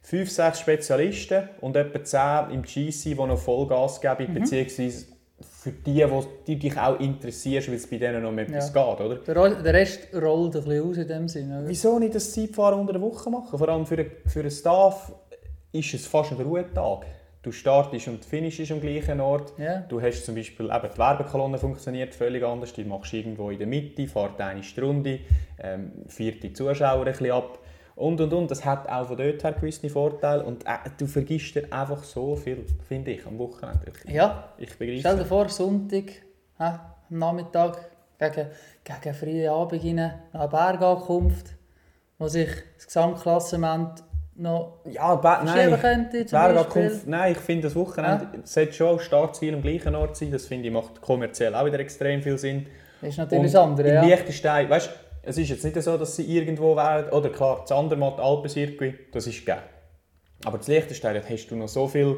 [0.00, 4.34] fünf, sechs Spezialisten und etwa zehn im GC, die noch Vollgas geben, Mhm.
[4.34, 5.06] beziehungsweise
[5.42, 8.82] für die, wo die dich auch interessierst, weil es bei denen noch um etwas geht,
[9.00, 9.16] oder?
[9.16, 11.58] Der, der Rest rollt ein bisschen aus in dem Sinne.
[11.60, 11.68] Oder?
[11.68, 13.58] Wieso nicht das Zeitfahren unter der Woche machen?
[13.58, 15.12] Vor allem für, einen- für einen Staff
[15.72, 17.06] ist es fast ein Ruhetag.
[17.42, 19.52] Du startest und finishst am gleichen Ort.
[19.58, 19.80] Ja.
[19.88, 22.72] Du hast zum Beispiel, eben, die Werbekolonne funktioniert völlig anders.
[22.72, 25.18] Die machst du irgendwo in der Mitte, fährt eine Stunde,
[25.60, 27.58] ähm, viert die Zuschauer ein bisschen ab
[27.94, 28.50] und und und.
[28.50, 32.36] Das hat auch von dort her gewisse Vorteile und äh, du vergisst dir einfach so
[32.36, 33.92] viel, finde ich, am Wochenende.
[34.04, 36.04] Ich, Ja, ich begreife stell dir vor, Sonntag,
[36.58, 36.64] hä,
[37.10, 37.78] am Nachmittag,
[38.18, 38.48] gegen,
[38.84, 41.54] gegen frühen Abend rein, eine Bergankunft,
[42.18, 44.02] wo sich das Gesamtklassement
[44.36, 45.78] noch Ja, nein.
[45.80, 46.24] könnte.
[46.24, 50.30] Bergankunft, nein, ich finde das Wochenende sollte schon Startziel am gleichen Ort sein.
[50.30, 52.66] Das finde ich macht kommerziell auch wieder extrem viel Sinn.
[53.00, 54.04] Das ist natürlich Und das andere, in ja.
[54.04, 54.90] Liechtenstein, weißt
[55.22, 59.26] es ist jetzt nicht so, dass sie irgendwo wären, oder klar, das Andermatt Alpensircuit, das
[59.26, 59.62] ist gegeben.
[60.44, 62.16] Aber das Liechtenstein, hast du noch so viele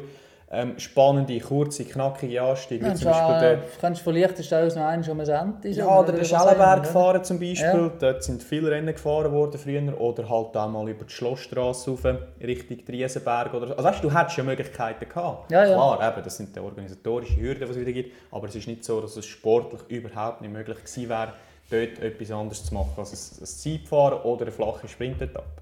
[0.51, 5.03] ähm, spannende, kurze, knackige Anstiege, zum Beispiel du der, kannst von Liechtenstein aus noch einen
[5.03, 7.65] schon mal Senti ja, oder der Schellenberg gefahren zum Beispiel.
[7.67, 7.91] Ja.
[7.99, 9.99] Dort sind viele Rennen gefahren worden früher.
[9.99, 12.05] Oder halt auch mal über die Schlossstraße rauf,
[12.41, 13.53] Richtung Driesenberg.
[13.53, 13.73] Oder so.
[13.73, 15.51] Also weißt du, hättest ja Möglichkeiten gehabt.
[15.51, 15.73] Ja, ja.
[15.73, 18.13] Klar, eben, das sind die organisatorischen Hürden, die es wieder gibt.
[18.31, 21.33] Aber es ist nicht so, dass es sportlich überhaupt nicht möglich gewesen wäre,
[21.69, 25.61] dort etwas anderes zu machen als ein, ein Zeitfahren oder eine flache Sprintetappe.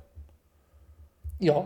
[1.40, 1.66] Ja.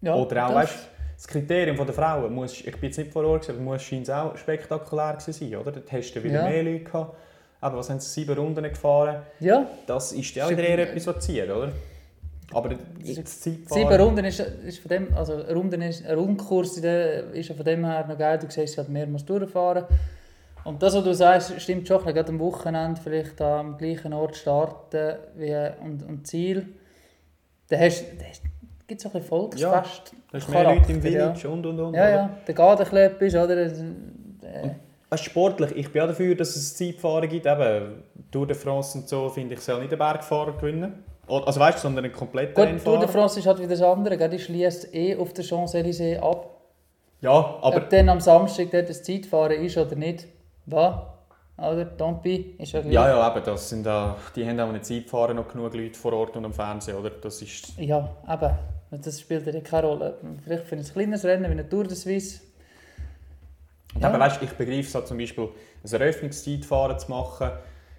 [0.00, 0.78] ja oder auch, das- weißt
[1.16, 4.36] das Kriterium der Frauen, muss, ich bin jetzt nicht vor Ort, aber muss scheint auch
[4.36, 5.70] spektakulär gewesen sein, oder?
[5.72, 6.48] Dort hast du wieder Ja.
[6.48, 7.16] mehr Leute gehabt.
[7.60, 9.22] Aber was haben sie, sieben Runden gefahren?
[9.40, 11.72] Ja, Das ist ja wieder eher etwas, was zieht, oder?
[12.52, 13.82] Aber das Zeitfahren...
[13.88, 17.84] sieben Runden ist, ist von dem, also Runden ist, ein Rundkurs ist ja von dem
[17.86, 18.38] her noch geil.
[18.38, 19.84] Du siehst halt mehrmals durchfahren.
[20.64, 22.02] Und das, was du sagst, stimmt schon.
[22.04, 26.68] Gerade am Wochenende vielleicht am gleichen Ort starten wie, und, und Ziel.
[27.68, 28.24] Da hast da
[28.86, 30.12] gibt es ein bisschen Volksfest.
[30.30, 31.94] Da hast mehr Leute im Village und und und.
[31.94, 32.10] Ja, oder?
[32.10, 33.56] ja, da geht ein bisschen etwas, oder?
[33.56, 34.70] Äh,
[35.10, 37.46] Weißt, sportlich, ich bin auch dafür, dass es Zeitfahren gibt.
[37.46, 41.04] Eben, Tour de France und so, finde ich, soll nicht der Bergfahrer gewinnen.
[41.26, 42.98] Also weißt du, sondern ein kompletter Gut, Tour Rennfahrer.
[43.00, 44.16] de France ist halt wieder das andere.
[44.18, 44.28] gell?
[44.28, 46.50] Die schließt eh auf der Champs-Élysées ab.
[47.20, 50.26] Ja, aber Ob dann am Samstag dort das Zeitfahren ist oder nicht,
[50.66, 50.94] was?
[51.56, 51.84] Oder?
[52.20, 52.92] Pis, ist ja gleich.
[52.92, 56.12] ja, ja, eben, das sind auch, die haben auch nicht Zeitfahren noch genug Leute vor
[56.12, 57.10] Ort und am Fernsehen, oder?
[57.10, 57.78] Das ist...
[57.78, 58.50] Ja, eben.
[58.90, 60.18] Das spielt ja keine Rolle.
[60.44, 62.40] Vielleicht für ein kleines Rennen wie eine Tour de Suisse.
[63.94, 64.10] Und Ja.
[64.10, 65.48] eben, weißt, ich begreife es halt zum Beispiel,
[65.84, 67.50] ein Eröffnungszeitfahren zu machen,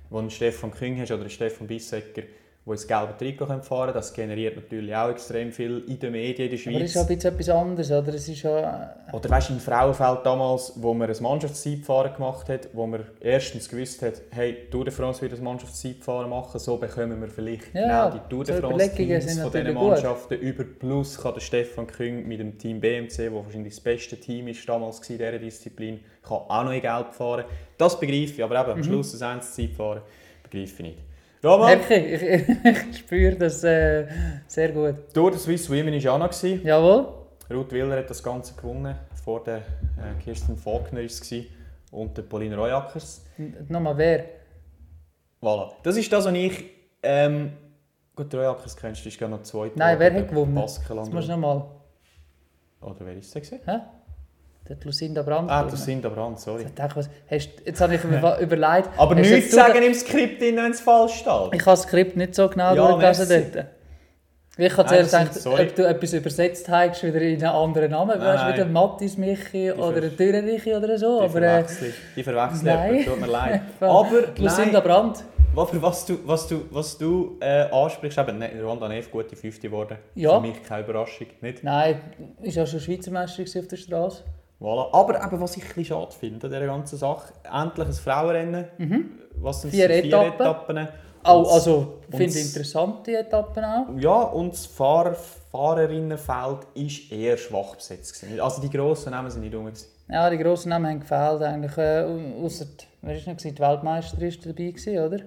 [0.09, 2.23] wo einen Stefan Küng hast oder einen Stefan Bissecker,
[2.65, 3.93] die ins gelbe Trikot fahren können.
[3.93, 7.23] Das generiert natürlich auch extrem viel in den Medien in der Aber es ist Schweiz.
[7.23, 7.91] ja etwas anderes.
[7.91, 8.13] Oder?
[8.15, 12.69] Es ist ja, Oder weißt du, im Frauenfeld damals, wo man ein Mannschaftszeitfahren gemacht hat,
[12.73, 17.21] wo man erstens gewusst hat, hey, Tour de France wird ein Mannschaftszeitfahren machen, so bekommen
[17.21, 19.89] wir vielleicht Ja, genau die Tour de France Überlegungen Teams sind von diesen natürlich gut.
[19.91, 24.17] Mannschaften über Plus kann der Stefan Küng mit dem Team BMC, wo wahrscheinlich das beste
[24.17, 27.45] Team ist damals in dieser Disziplin, kann auch noch in Gelb fahren.
[27.77, 28.83] Das begreife ich, aber eben am Mhm.
[28.83, 30.01] Schluss das Einzelzeitfahren
[30.41, 30.97] begreife ich nicht.
[31.45, 34.07] Merke ich, ich, ich spüre das äh,
[34.47, 35.13] sehr gut.
[35.13, 36.65] Tour de Swiss Women war gewesen.
[36.65, 37.07] Jawohl.
[37.51, 38.95] Ruth Willer hat das Ganze gewonnen.
[39.23, 41.33] Vor der äh, Kirsten Faulkner war es
[41.91, 43.25] und der Pauline Royackers.
[43.69, 44.25] Nochmal wer?
[45.41, 45.71] Voilà.
[45.83, 46.63] Das ist das, was ich.
[47.03, 47.51] Ähm,
[48.15, 49.77] gut, Royackers kennst du, ist gerade noch zweite.
[49.77, 50.57] Nein, wer hat gewonnen?
[50.57, 51.63] Jetzt musst du nochmal.
[52.81, 53.59] Oder wer ist gewesen?
[53.65, 53.79] Hä?
[54.67, 55.51] Der Lucinda Brandt.
[55.51, 56.63] Ah, aber dran, sorry.
[56.63, 58.89] Ich dachte, was, hast, jetzt habe ich mir überlegt.
[58.97, 61.53] Aber nichts sagen im Skript, wenn es falsch steht.
[61.53, 63.65] Ich habe das Skript nicht so genau Ja, durchgelesen dort.
[64.57, 65.63] Ich habe zuerst gedacht, sorry.
[65.63, 68.17] ob du etwas übersetzt hast, wieder in einen anderen Namen.
[68.17, 71.19] Nein, Weißt du, wieder Mattis Michi oder Dürerichi oder so.
[71.19, 71.95] Die Aber äh, verwechsel ich.
[72.15, 73.05] Die verwechsel nein.
[73.05, 73.61] tut mir leid.
[73.81, 75.23] Aber Lucinda Brandt.
[75.55, 79.97] aber was du, was du, was du äh, ansprichst, eben, Rwanda Neff, gute Fünfte geworden.
[80.15, 80.35] Ja.
[80.39, 81.63] Für mich keine Überraschung, nicht?
[81.63, 81.99] Nein,
[82.41, 84.23] ist ja schon Schweizer Meister auf der Straße.
[84.59, 84.93] Voilà.
[84.93, 88.65] Aber eben, was ich ein bisschen schade finde an dieser ganzen Sache, endlich ein Frauenrennen.
[89.37, 89.77] Was sind Mhm.
[89.77, 90.05] Vier es?
[90.05, 90.33] Etappen.
[90.33, 90.87] Etappen.
[91.23, 93.85] Auch, also, und- finde ich interessante Etappen auch.
[93.97, 95.15] Ja, und das Fahr
[95.51, 96.67] Fahrerinnenfeld war
[97.11, 98.21] eher schwach besetzt.
[98.21, 98.39] gewesen.
[98.39, 99.69] Also die grossen Namen sind nicht rum.
[100.07, 101.77] Ja, die grossen Namen haben gefehlt eigentlich.
[101.77, 103.55] Äh, die- wer noch gewesen?
[103.55, 105.19] Die Weltmeister ist dabei gewesen, oder?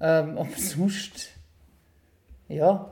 [0.00, 1.28] Ähm, aber sonst,
[2.48, 2.88] ja,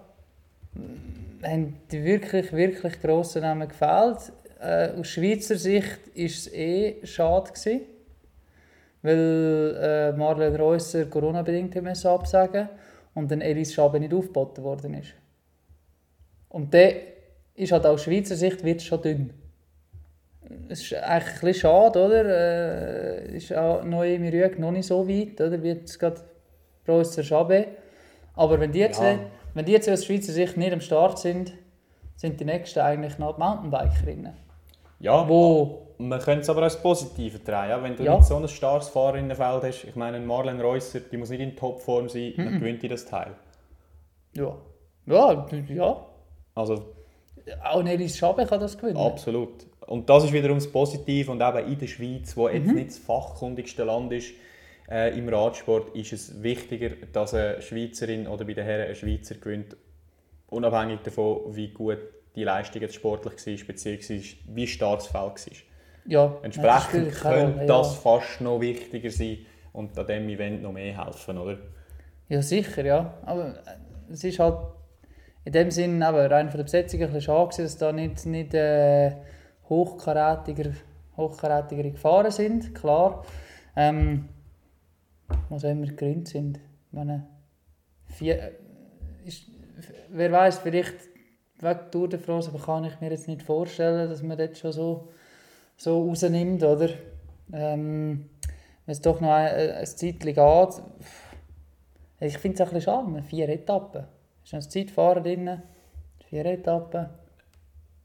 [1.43, 4.33] haben die wirklich, wirklich grossen Namen gefehlt.
[4.61, 7.81] Äh, aus Schweizer Sicht war es eh schade gewesen,
[9.03, 12.69] weil äh, Marlene Reusser Corona-bedingt müssen absagen
[13.15, 15.15] und dann Elis Schabe nicht aufgeboten worden ist.
[16.51, 16.95] Und der
[17.55, 19.33] ist halt aus Schweizer Sicht wird schon dünn.
[20.69, 22.25] Es ist eigentlich ein bisschen schade, oder?
[22.27, 25.63] Äh, ist auch Noemi Rüegg noch nicht so weit, oder?
[25.63, 26.21] Wie jetzt gerade
[26.85, 27.67] Professor Schabe.
[28.35, 29.19] Aber wenn die, jetzt, Ja.
[29.55, 31.53] wenn die jetzt aus Schweizer Sicht nicht am Start sind,
[32.17, 34.50] sind die nächsten eigentlich noch die Mountainbikerinnen.
[35.01, 37.83] Ja, Wo, man könnte es aber als Positive drehen.
[37.83, 38.17] Wenn du Ja.
[38.17, 42.09] nicht so ein starkes Fahrerinnenfeld hast, ich meine, Marlene Reusser, die muss nicht in Topform
[42.09, 42.45] sein, Mhm.
[42.45, 43.35] dann gewinnt die das Teil.
[44.35, 44.57] ja,
[45.07, 46.07] ja, ja.
[46.55, 46.85] Also
[47.65, 48.97] Auch Nelis Schabe kann das gewinnen.
[48.99, 49.67] absolut.
[49.87, 52.55] Und das ist wiederum das Positive und eben in der Schweiz, wo Mhm.
[52.55, 54.33] jetzt nicht das fachkundigste Land ist
[54.89, 59.37] äh, im Radsport, ist es wichtiger, dass eine Schweizerin oder bei den Herren ein Schweizer
[59.37, 59.77] gewinnt,
[60.49, 61.99] unabhängig davon, wie gut
[62.35, 65.71] die Leistung jetzt sportlich war, beziehungsweise wie stark das Feld war.
[66.07, 69.39] Ja, das Entsprechend keine könnte das fast noch wichtiger sein
[69.73, 71.59] und an diesem Event noch mehr helfen, oder?
[72.29, 73.15] Ja, sicher, ja.
[73.25, 74.59] Aber äh, es ist halt
[75.45, 78.55] in dem Sinn eben rein von der Besetzung ein bisschen schade, dass da nicht, nicht
[78.55, 79.17] äh,
[79.69, 80.73] hochkarätiger,
[81.17, 83.25] hochkarätigere Gefahren sind, klar.
[83.77, 84.29] Ähm,
[85.49, 86.59] was auch immer die Gründe sind.
[86.59, 87.27] Ich meine,
[88.07, 88.53] vier, äh,
[89.25, 89.47] ist,
[90.09, 91.10] wer weiß, vielleicht
[91.63, 94.73] wegen Tour de France, aber kann ich mir jetzt nicht vorstellen, dass man das schon
[94.73, 95.09] so,
[95.77, 96.89] so rausnimmt, oder?
[97.53, 98.29] Ähm,
[98.87, 100.83] wenn es doch noch ein, ein Zeitchen geht,
[102.23, 104.05] ich finde es ein bisschen schade, vier Etappen.
[104.45, 105.63] Ist noch Zeitfahren drin,
[106.29, 107.09] vier Etappen.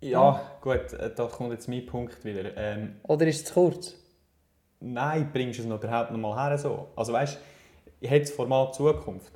[0.01, 2.55] Ja, gut, äh, da kommt jetzt mein Punkt wieder.
[2.57, 3.95] Ähm, Oder ist es zu kurz?
[4.79, 6.89] nein, bringst du es noch überhaupt noch mal her so?
[6.95, 7.37] Also weißt
[8.05, 9.31] hat das Format Zukunft?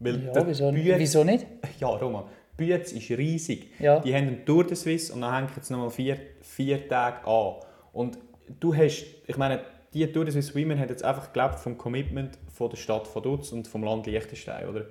[0.00, 1.46] Weil Ja, wieso, Büetz- wieso nicht?
[1.80, 2.24] Ja, Roman,
[2.58, 3.70] Bütz ist riesig.
[3.78, 4.00] Ja.
[4.00, 7.54] Die haben einen Tour de Suisse und dann hängen jetzt nochmal vier, vier Tage an.
[7.94, 8.18] Und
[8.60, 9.60] du hast, ich meine,
[9.94, 13.52] die Tour de Suisse Women hat jetzt einfach gelebt vom Commitment von der Stadt Vaduz
[13.52, 14.86] und vom Land Liechtenstein, oder?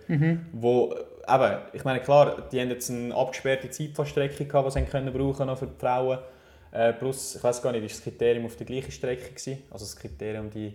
[0.53, 4.85] Wo, äh, eben, ich meine, klar, die haben jetzt eine abgesperrte Zeitfahrstrecke gehabt, die sie
[4.85, 6.19] können brauchen noch für die Frauen.
[6.71, 9.63] Äh, plus, ich weiß gar nicht, ist das Kriterium auf der gleichen Strecke gewesen?
[9.69, 10.73] Also das Kriterium, die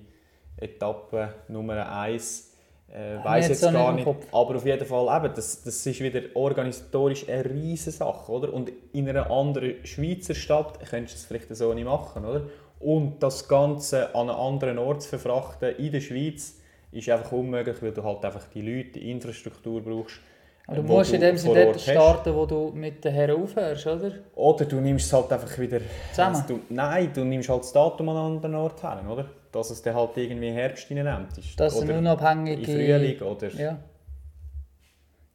[0.57, 2.52] Etappe Nummer 1,
[2.93, 4.07] äh, weiß jetzt gar nicht.
[4.07, 8.53] Aber auf jeden Fall, eben, das, das ist wieder organisatorisch eine riesige Sache, oder?
[8.53, 12.43] Und in einer anderen Schweizer Stadt könntest du das vielleicht so nicht machen, oder?
[12.81, 16.59] Und das Ganze an einen anderen Ort zu verfrachten in der Schweiz
[16.91, 20.21] ist einfach unmöglich, weil du halt einfach die Leute, die Infrastruktur brauchst.
[20.67, 21.91] Aber du musst in dem Sinne Ort dort hast.
[21.91, 24.13] starten, wo du mit den Herren aufhörst, oder?
[24.35, 25.81] Oder du nimmst es halt einfach wieder...
[26.11, 26.45] Zusammen?
[26.47, 29.27] Du, nein, du nimmst halt das Datum an einen anderen Ort her, oder?
[29.51, 31.37] Dass es dann halt irgendwie Herbst nimmt.
[31.37, 31.59] Ist.
[31.59, 32.63] Das sind oder unabhängige...
[32.63, 33.49] im Frühling, oder...
[33.55, 33.79] Ja.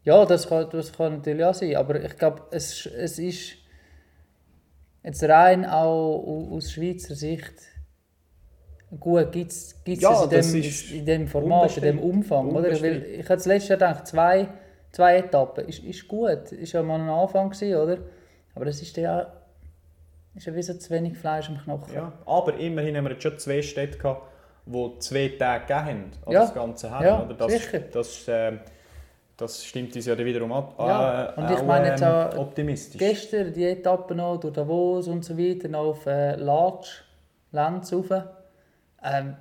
[0.03, 3.55] Ja, das kann, das kann natürlich auch sein, aber ich glaube, es, es ist
[5.03, 7.53] jetzt rein auch au- aus Schweizer Sicht
[8.97, 10.63] gut, gibt es Ja, in, dem,
[10.93, 11.99] in dem Format, in dem.
[11.99, 12.55] Umfang.
[12.55, 12.71] Oder?
[12.81, 14.47] Weil ich habe das letzte Jahr gedacht, zwei,
[14.97, 17.97] zwei Etappen ist, ist gut, ist ja mal ein Anfang gewesen, oder?
[18.55, 19.31] Aber das ist ja,
[20.33, 21.93] ist ja wie so zu wenig Fleisch am Knochen.
[21.93, 24.23] Ja, aber immerhin haben wir jetzt schon zwei Städte gehabt,
[24.65, 26.39] die zwei Tage gegeben haben an Ja.
[26.41, 27.07] das Ganze her.
[27.07, 27.35] Ja, oder?
[27.35, 27.79] Das, sicher.
[27.79, 28.59] Das, ähm,
[29.37, 32.37] das stimmt uns ja wiederum an, Ja, äh, und ich auch, meine jetzt ähm, auch
[32.39, 32.97] optimistisch.
[32.97, 37.03] Gestern die Etappe noch durch Davos und so weiter, noch auf äh, Latsch,
[37.51, 38.09] Lenz rauf.
[39.03, 39.37] Ähm,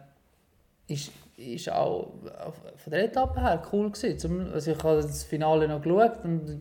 [0.87, 2.13] ist, ist auch
[2.77, 4.51] von der Etappe her cool gewesen.
[4.53, 6.61] Also ich habe das Finale noch geschaut und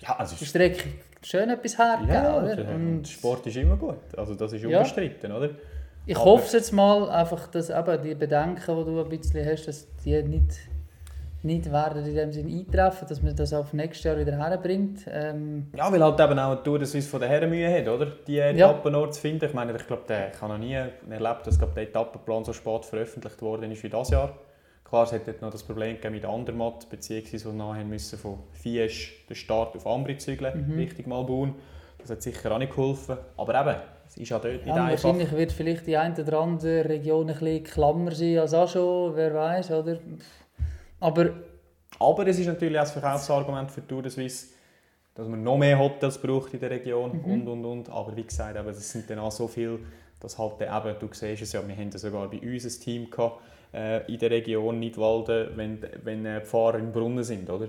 [0.00, 0.88] Ja, also die Strecke
[1.22, 2.56] schön etwas hergegeben, ja, oder?
[2.56, 3.98] der, Und Sport ist immer gut.
[4.16, 4.78] Also das ist Ja.
[4.78, 5.50] unbestritten, oder?
[6.06, 9.66] ich aber- hoffe jetzt mal einfach, dass eben die Bedenken, die du ein bisschen hast,
[9.66, 10.50] dass die nicht
[11.44, 15.00] nicht werden in dem Sinne eintreffen, dass man das auf nächstes Jahr wieder herbringt.
[15.10, 17.88] Ähm, Ja, weil halt eben auch eine Tour de Suisse von der Herren Mühe hat,
[17.88, 18.06] oder?
[18.26, 19.44] Die Etappenort zu finden.
[19.46, 20.02] Ich meine, ich glaube,
[20.34, 23.88] ich habe noch nie erlebt, dass glaub, der Etappenplan so spät veröffentlicht worden ist wie
[23.88, 24.34] dieses Jahr.
[24.84, 29.08] Klar, es hat noch das Problem gegeben mit Andermatt, beziehungsweise wo nachher müssen von Fies
[29.28, 30.78] den Start auf Ambri zügeln, Mhm.
[30.78, 31.54] Richtung Malbun.
[31.98, 33.16] Das hat sicher auch nicht geholfen.
[33.36, 33.76] Aber eben,
[34.06, 35.04] es ist ja dort nicht ja, einfach.
[35.04, 39.16] wahrscheinlich wird vielleicht die eine oder andere Region ein bisschen klammer sein als auch schon,
[39.16, 39.98] wer weiß, oder?
[41.02, 41.30] Aber
[41.98, 44.46] Aber es ist natürlich auch das Verkaufsargument für Tour de Suisse,
[45.14, 47.32] dass man noch mehr Hotels braucht in der Region Mhm.
[47.32, 47.90] und und und.
[47.90, 49.78] Aber wie gesagt, eben, das sind dann auch so viel,
[50.20, 53.10] dass halt dann eben, du siehst es ja, wir hatten sogar bei uns ein Team
[53.10, 53.40] gehabt,
[53.74, 57.68] äh, in der Region Nidwalden, wenn, wenn äh, die Fahrer im Brunnen sind, oder?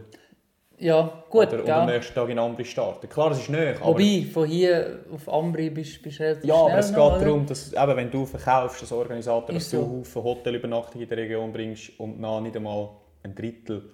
[0.79, 3.07] ja, gut, oder, am nächsten Tag in Ambri starten.
[3.07, 6.77] Klar, es ist nicht, aber, Wobei, von hier auf Ambri bist du relativ ja, aber
[6.77, 9.87] es geht noch, darum, dass eben, wenn du verkaufst als Organisator, dass Ist du so.
[9.99, 12.89] Haufen Hotelübernachtungen in der Region bringst und nach nicht einmal
[13.23, 13.89] ein Drittel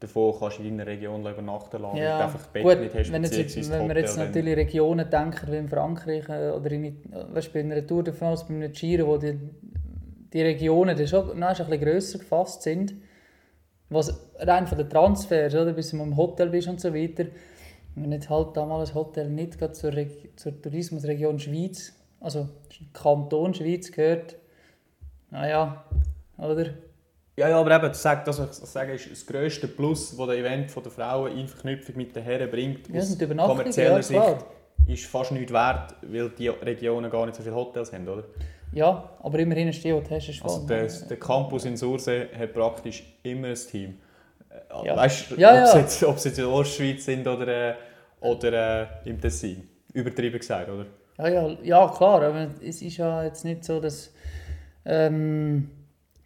[0.00, 2.80] davon kannst du in deiner Region übernachten lassen, weil du Ja, einfach das Bett gut,
[2.80, 6.70] nicht hast, wenn, jetzt, wenn wir jetzt natürlich Regionen denken, wie in Frankreich äh, oder
[6.70, 9.38] in, weißt, bei einer Tour de France, bei einem Giro, wo die,
[10.32, 12.94] die Regionen dann schon noch ein bisschen grösser gefasst sind,
[13.90, 17.26] was rein von den Transfers, oder, bis du im Hotel bist und so weiter,
[17.94, 19.92] wenn jetzt halt damals ein Hotel nicht gerade zur,
[20.36, 22.48] zur Tourismusregion Schweiz, also
[22.94, 24.36] Kanton Schweiz gehört,
[25.30, 25.84] naja,
[26.38, 26.66] oder?
[27.40, 30.26] Ja, ja, aber eben, das sagt, das, was ich sage, ist das grösste Plus, das
[30.26, 32.86] der Event von der Frauen in Verknüpfung mit den Herren bringt.
[32.90, 34.44] Ja, aus kommerzieller ja, Sicht
[34.86, 38.24] ist fast nichts wert, weil die Regionen gar nicht so viele Hotels haben, oder?
[38.72, 42.28] Ja, aber immerhin ist die, die du hast, ist Also der, der Campus in Sursee
[42.38, 43.96] hat praktisch immer ein Team.
[44.50, 44.96] Äh, Ja.
[44.96, 45.68] Weißt du, Ja, ob.
[45.70, 47.74] Sie jetzt, ob sie jetzt in der Ostschweiz sind oder, äh,
[48.20, 49.66] oder äh, im Tessin.
[49.94, 50.84] Übertrieben gesagt, oder?
[51.16, 54.12] Ja, ja, ja, klar, aber es ist ja jetzt nicht so, dass
[54.84, 55.70] ähm,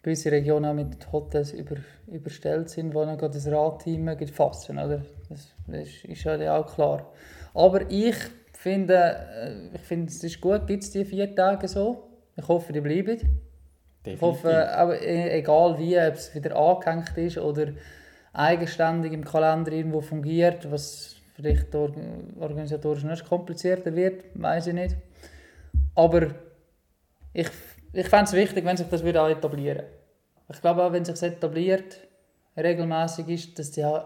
[0.05, 5.01] gewisse Regionen auch mit Hotels über, überstellt sind, wo dann gerade das Radteam fassen, oder?
[5.29, 7.11] Das, das ist ja auch klar.
[7.55, 8.15] Aber ich
[8.53, 12.03] finde, äh, ich finde es ist gut, gibt es die vier Tage so.
[12.37, 13.17] Ich hoffe, die bleiben.
[14.05, 17.69] Ich hoffe, aber e- egal wie, ob es wieder angehängt ist oder
[18.33, 21.91] eigenständig im Kalender irgendwo fungiert, was vielleicht or
[22.39, 24.95] organisatorisch noch komplizierter wird, weiß ich nicht.
[25.95, 26.27] Aber
[27.33, 27.49] ich,
[27.93, 29.85] ich fände es wichtig, wenn sich das wieder etablieren
[30.51, 31.97] Ich glaube auch, wenn sich das etabliert,
[32.57, 34.03] regelmäßig ist, dass die auch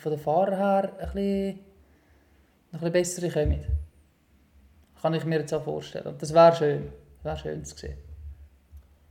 [0.00, 1.60] von den Fahrern her ein bisschen, ein
[2.72, 3.64] bisschen bessere kommen.
[5.00, 6.06] Kann ich mir jetzt auch vorstellen.
[6.06, 6.92] Und das wäre schön.
[7.22, 7.98] Das wäre schön zu sehen.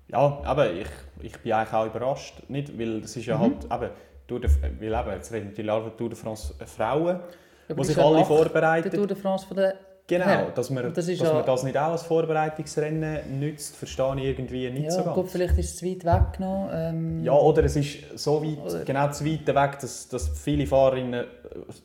[0.07, 0.88] Ja, aber ich,
[1.21, 2.43] ich bin eigentlich auch überrascht.
[2.47, 3.41] Nicht, weil das ist ja Mhm.
[3.69, 3.91] halt, eben,
[4.27, 7.19] Tour de, weil eben, jetzt reden natürlich auch von Tour de France Frauen,
[7.67, 8.89] das sich alle vorbereiten.
[8.89, 9.75] Der Tour de France von der
[10.07, 14.23] Genau, Ja, dass, man, das dass man das nicht auch als Vorbereitungsrennen nützt, verstehe ich
[14.25, 15.15] irgendwie nicht ja, so ganz.
[15.15, 16.69] gut, vielleicht ist es zu weit weg noch.
[16.71, 20.67] Ähm, Ja, oder es ist so weit, Oder- genau zu weit weg, dass, dass viele
[20.67, 21.25] Fahrerinnen äh,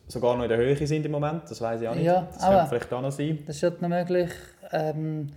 [0.07, 1.43] sogar noch in der Höhe sind im Moment.
[1.49, 2.03] Das weiß ich auch nicht.
[2.05, 3.39] Ja, das aber- könnte vielleicht auch noch sein.
[3.47, 4.29] Das ist halt noch möglich.
[4.71, 5.27] Ähm,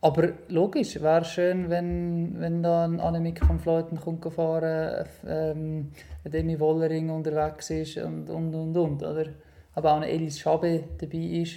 [0.00, 5.90] aber logisch, wäre schön, wenn, wenn da ein Annemiek von Fleuten kommt fahren, ähm,
[6.24, 9.26] Demi Wollering unterwegs ist und und und und, oder?
[9.74, 11.54] Aber auch eine Elis Schabe dabei ist,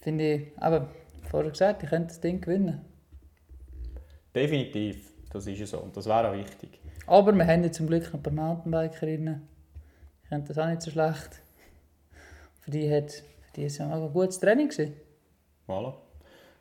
[0.00, 0.90] finde ich, aber
[1.30, 2.84] vorher gesagt, ich könnte das Ding gewinnen.
[4.34, 5.78] Definitiv, das ist ja so.
[5.78, 6.80] Und das wäre auch wichtig.
[7.06, 9.48] Aber wir haben ja zum Glück noch ein paar Mountainbikerinnen.
[10.22, 11.42] Ich finde das auch nicht so schlecht.
[12.60, 13.10] Für die hat
[13.50, 14.94] für die ist ja auch ein gutes Training gewesen.
[15.66, 15.94] Voilà.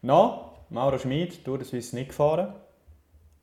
[0.02, 2.54] Na, Mauro Schmid, Tour de Suisse nicht gefahren.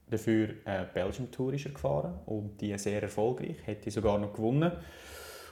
[0.09, 4.73] Dafür äh, Belgium Tour ist er gefahren und die sehr erfolgreich, hätte sogar noch gewonnen.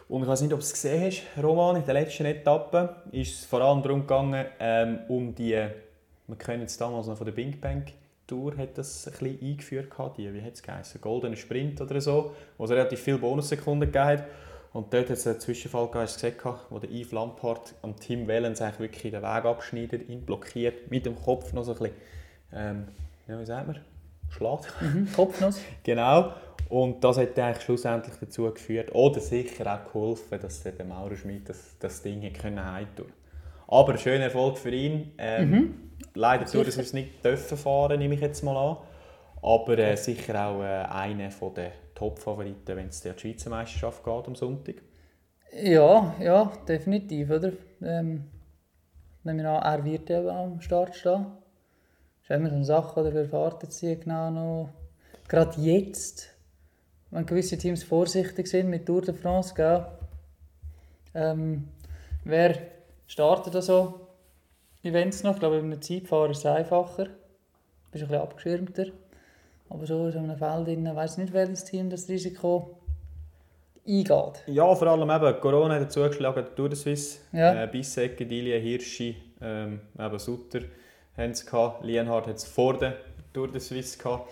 [0.08, 3.40] Und ich weiß nicht, ob du es gesehen hast, Roman, in der letzten Etappe ist
[3.40, 5.52] es vor allem darum gegangen, ähm, um die,
[6.26, 7.84] wir kennen es damals noch von der Bing Bang
[8.26, 12.00] Tour, hat das ein bisschen eingeführt, gehabt, die, wie hat es geheißen, Goldener Sprint oder
[12.00, 14.24] so, wo es relativ viele Bonussekunden gegeben hat.
[14.72, 17.96] Und dort hat es einen Zwischenfall gegeben, hast du gesehen, wo der Yves Lampard am
[17.96, 21.78] Tim Wellens eigentlich wirklich den Weg abschneidet, ihn blockiert, mit dem Kopf noch so ein
[21.78, 21.94] bisschen,
[22.52, 22.88] ähm,
[23.28, 23.80] ja, wie sagt man,
[24.30, 24.72] schlägt.
[24.80, 25.60] Mhm, Kopfnuss.
[25.84, 26.32] Genau.
[26.74, 31.14] Und das hat eigentlich schlussendlich dazu geführt, oder sicher auch geholfen, dass der der Maurer
[31.14, 33.12] Schmidt das, das Ding können heimtun
[33.68, 35.12] Aber schöner Erfolg für ihn.
[35.16, 38.78] Ähm, Leider tut es uns nicht dürfen fahren, nehme ich jetzt mal an.
[39.40, 44.34] Aber äh, sicher auch äh, einer der Top-Favoriten, wenn es der Schweizer Meisterschaft geht am
[44.34, 44.82] Sonntag.
[45.52, 47.52] Ja, ja, definitiv, oder?
[47.82, 48.24] Ähm,
[49.22, 51.26] nehmen wir an, er wird ja am Start stehen.
[52.26, 53.14] Das ist immer so eine Sache, oder?
[53.14, 54.70] Wer erwartet sie genau noch?
[55.28, 56.33] Gerade jetzt,
[57.14, 59.86] wenn gewisse Teams vorsichtig sind mit Tour de France, gell?
[61.14, 61.68] Ähm,
[62.24, 62.56] wer
[63.06, 64.08] startet da so
[64.82, 65.34] Events noch?
[65.34, 67.04] Ich glaube, mit einem Zeitfahrer ist es einfacher.
[67.04, 67.10] Du
[67.92, 68.86] bist ein bisschen abgeschirmter.
[69.70, 72.78] Aber so in so einem Feld, ich weiß nicht, welches Team das Risiko
[73.86, 74.42] eingeht.
[74.48, 77.62] Ja, vor allem eben, Corona hat dazu geschlagen, Tour de Suisse, Ja.
[77.62, 80.60] äh, Bissecke, Dilie, Hirschi, ähm, eben Sutter
[81.16, 82.96] haben es gehabt, Lienhardt hat es vor der
[83.32, 84.28] Tour de Suisse gehabt.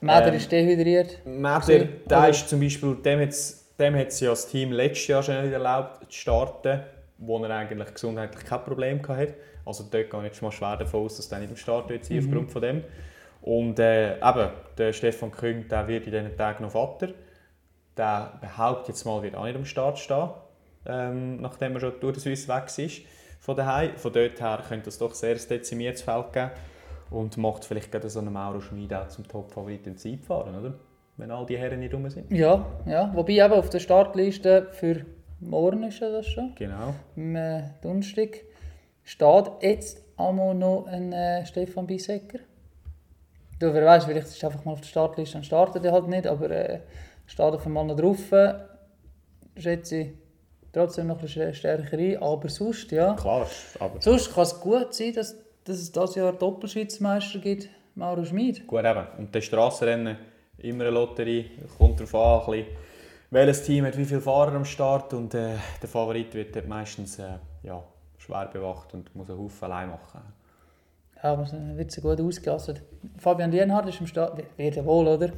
[0.00, 1.24] Mäder Ähm, ist dehydriert.
[1.26, 1.60] Mäder,
[2.08, 2.28] der oder?
[2.28, 5.52] ist zum Beispiel, dem hat es dem hat's ja das Team letztes Jahr schon nicht
[5.52, 6.80] erlaubt zu starten,
[7.18, 9.34] wo er eigentlich gesundheitlich kein Problem hatte.
[9.64, 12.04] Also dort gehe ich jetzt mal schwer davon aus, dass er nicht im Start wird
[12.04, 12.24] sein, Mhm.
[12.26, 12.84] aufgrund von dem.
[13.42, 17.08] Und äh, eben, der Stefan Küng, der wird in diesen Tagen noch Vater.
[17.96, 20.28] Der behauptet jetzt mal, wird auch nicht am Start stehen,
[20.86, 23.02] ähm, nachdem er schon durch die Suisse weg ist
[23.40, 23.96] von daheim.
[23.96, 26.50] Von dort her könnte es doch sehr ein dezimiertes Feld geben
[27.10, 30.74] und macht vielleicht gerade so einen Mauro Schmid auch zum Top-Favorit im Zeitfahren, oder?
[31.16, 32.30] Wenn all die Herren nicht rum sind.
[32.32, 33.10] Ja, ja.
[33.14, 35.04] Wobei eben auf der Startliste für
[35.40, 36.94] morgen ist das schon, Genau.
[37.16, 38.40] am äh, Donnerstag,
[39.04, 42.38] steht jetzt einmal noch ein äh, Stefan Bissecker.
[43.58, 46.08] Du, wer weiß, vielleicht ist er einfach mal auf der Startliste und startet er halt
[46.08, 46.80] nicht, aber äh,
[47.26, 48.32] steht auf einmal noch drauf.
[48.32, 48.54] Äh,
[49.58, 50.08] schätze ich
[50.72, 53.14] trotzdem noch ein bisschen stärker ein, aber sonst, ja.
[53.14, 53.46] Klar,
[53.78, 58.66] aber Sonst kann es gut sein, dass, dass es dieses Jahr Doppelschweizmeister gibt, Mauro Schmid.
[58.66, 59.06] gut eben.
[59.18, 60.16] Und das Strassenrennen,
[60.58, 62.14] immer eine Lotterie, kommt darauf
[62.48, 62.76] an, ein bisschen,
[63.30, 67.18] welches Team hat wie viele Fahrer am Start und äh, der Favorit wird dort meistens
[67.18, 67.24] äh,
[67.62, 67.82] ja,
[68.18, 70.20] schwer bewacht und muss einen Haufen allein machen.
[71.22, 72.78] Ja, aber es wird so gut ausgelassen.
[73.18, 75.30] Fabian Lienhardt ist im Start, wird ja wohl, oder?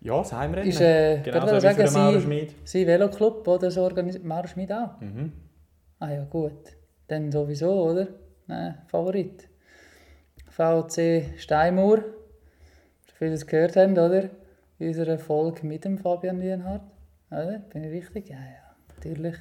[0.00, 0.68] Ja, das Heimrennen.
[0.68, 2.54] Ist, äh, genau so wie für sagen, den Mauro sie- Schmid.
[2.64, 5.00] Sein Veloclub oder so organisiert Mauro Schmid auch.
[5.00, 5.32] Mhm.
[5.98, 6.52] Ah ja, gut.
[7.08, 8.06] Dann sowieso, oder?
[8.48, 9.48] Nein, Favorit.
[10.50, 11.98] VC Steinmauer.
[11.98, 14.30] Schon vieles gehört haben, oder?
[14.78, 16.82] In unserer Folge mit dem Fabian Lienhardt.
[17.30, 17.58] Oder?
[17.72, 18.28] Bin ich richtig?
[18.30, 19.36] Ja, ja, natürlich.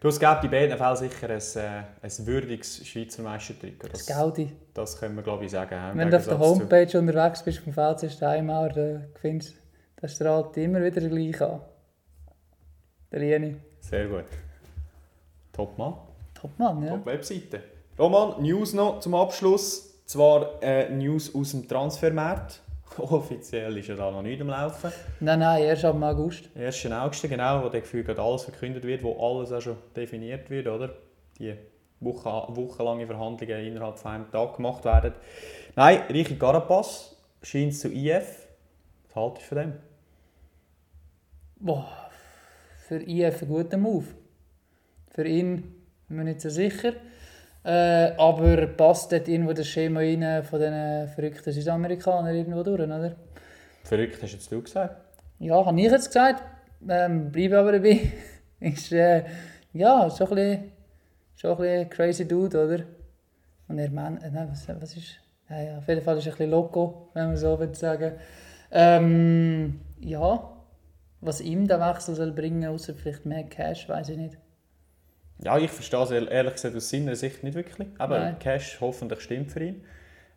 [0.00, 3.88] Du, es gibt in beiden Fällen sicher ein, äh, ein würdiges Schweizer Meistertrikot.
[3.88, 4.52] Das Das, Gaudi.
[4.72, 5.98] das können wir, glaube ich, sagen.
[5.98, 9.60] Wenn du auf der Gegensatz zu- Homepage unterwegs bist vom VC Steinmauer, dann findest du,
[9.96, 11.60] das strahlt immer wieder gleich an.
[13.12, 13.56] Der Lieni.
[13.80, 14.24] Sehr gut.
[15.52, 15.94] Top Mann.
[16.34, 16.90] Top Mann, ja.
[16.96, 17.60] Top Webseite.
[18.00, 20.02] Roman, News noch zum Abschluss.
[20.06, 22.62] Zwar äh, News aus dem Transfermarkt.
[22.96, 24.90] Offiziell ist ja da noch nicht am Laufen.
[25.20, 26.48] Nein, nein, erst ab August.
[26.56, 26.90] 1.
[26.92, 30.66] August, genau, wo der Gefühl gerade alles verkündet wird, wo alles auch schon definiert wird,
[30.68, 30.94] oder?
[31.38, 31.54] Die
[32.00, 35.12] Woche, wochenlange Verhandlungen innerhalb von einem Tag gemacht werden.
[35.76, 38.46] Nein, Richi Carapaz scheint zu IF.
[39.08, 39.72] Was haltest du von dem?
[41.56, 42.10] Boah,
[42.88, 44.06] für IF ein guter Move.
[45.10, 45.74] Für ihn
[46.08, 46.94] bin ich nicht so sicher.
[47.62, 53.16] Äh, aber passt dort irgendwo das Schema rein von diesen verrückten Südamerikanern irgendwo durch, oder?
[53.84, 54.96] Verrückt hast jetzt du gesagt.
[55.38, 56.42] Ja, habe ich jetzt gesagt.
[56.88, 58.12] Ähm, bleibe aber dabei.
[58.60, 59.24] ist, äh,
[59.72, 60.72] ja, schon ein bisschen,
[61.36, 62.84] schon ein bisschen crazy Dude, oder?
[63.68, 65.16] Und er meint, äh, nein, was, was ist...
[65.48, 68.12] Ja, ja, auf jeden Fall ist er ein bisschen loco, wenn man so will sagen.
[68.70, 70.56] Ähm, ja,
[71.20, 74.38] was ihm der Wechsel soll bringen, außer vielleicht mehr Cash, weiß ich nicht.
[75.42, 77.88] Ja, ich verstehe es ehrlich gesagt aus seiner Sicht nicht wirklich.
[77.98, 78.38] Aber Nein.
[78.38, 79.84] Cash hoffentlich stimmt für ihn.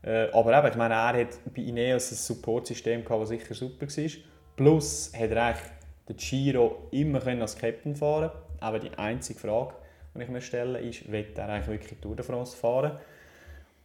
[0.01, 3.87] Äh, aber eben, ich meine, er hat bei Ineos ein Supportsystem gehabt, das sicher super
[3.87, 4.11] war.
[4.55, 5.63] Plus hat er eigentlich
[6.09, 8.29] den Giro immer können als Captain fahren
[8.59, 9.73] Aber die einzige Frage,
[10.15, 12.97] die ich mir stelle, ist, wird er eigentlich wirklich Tour de France fahren?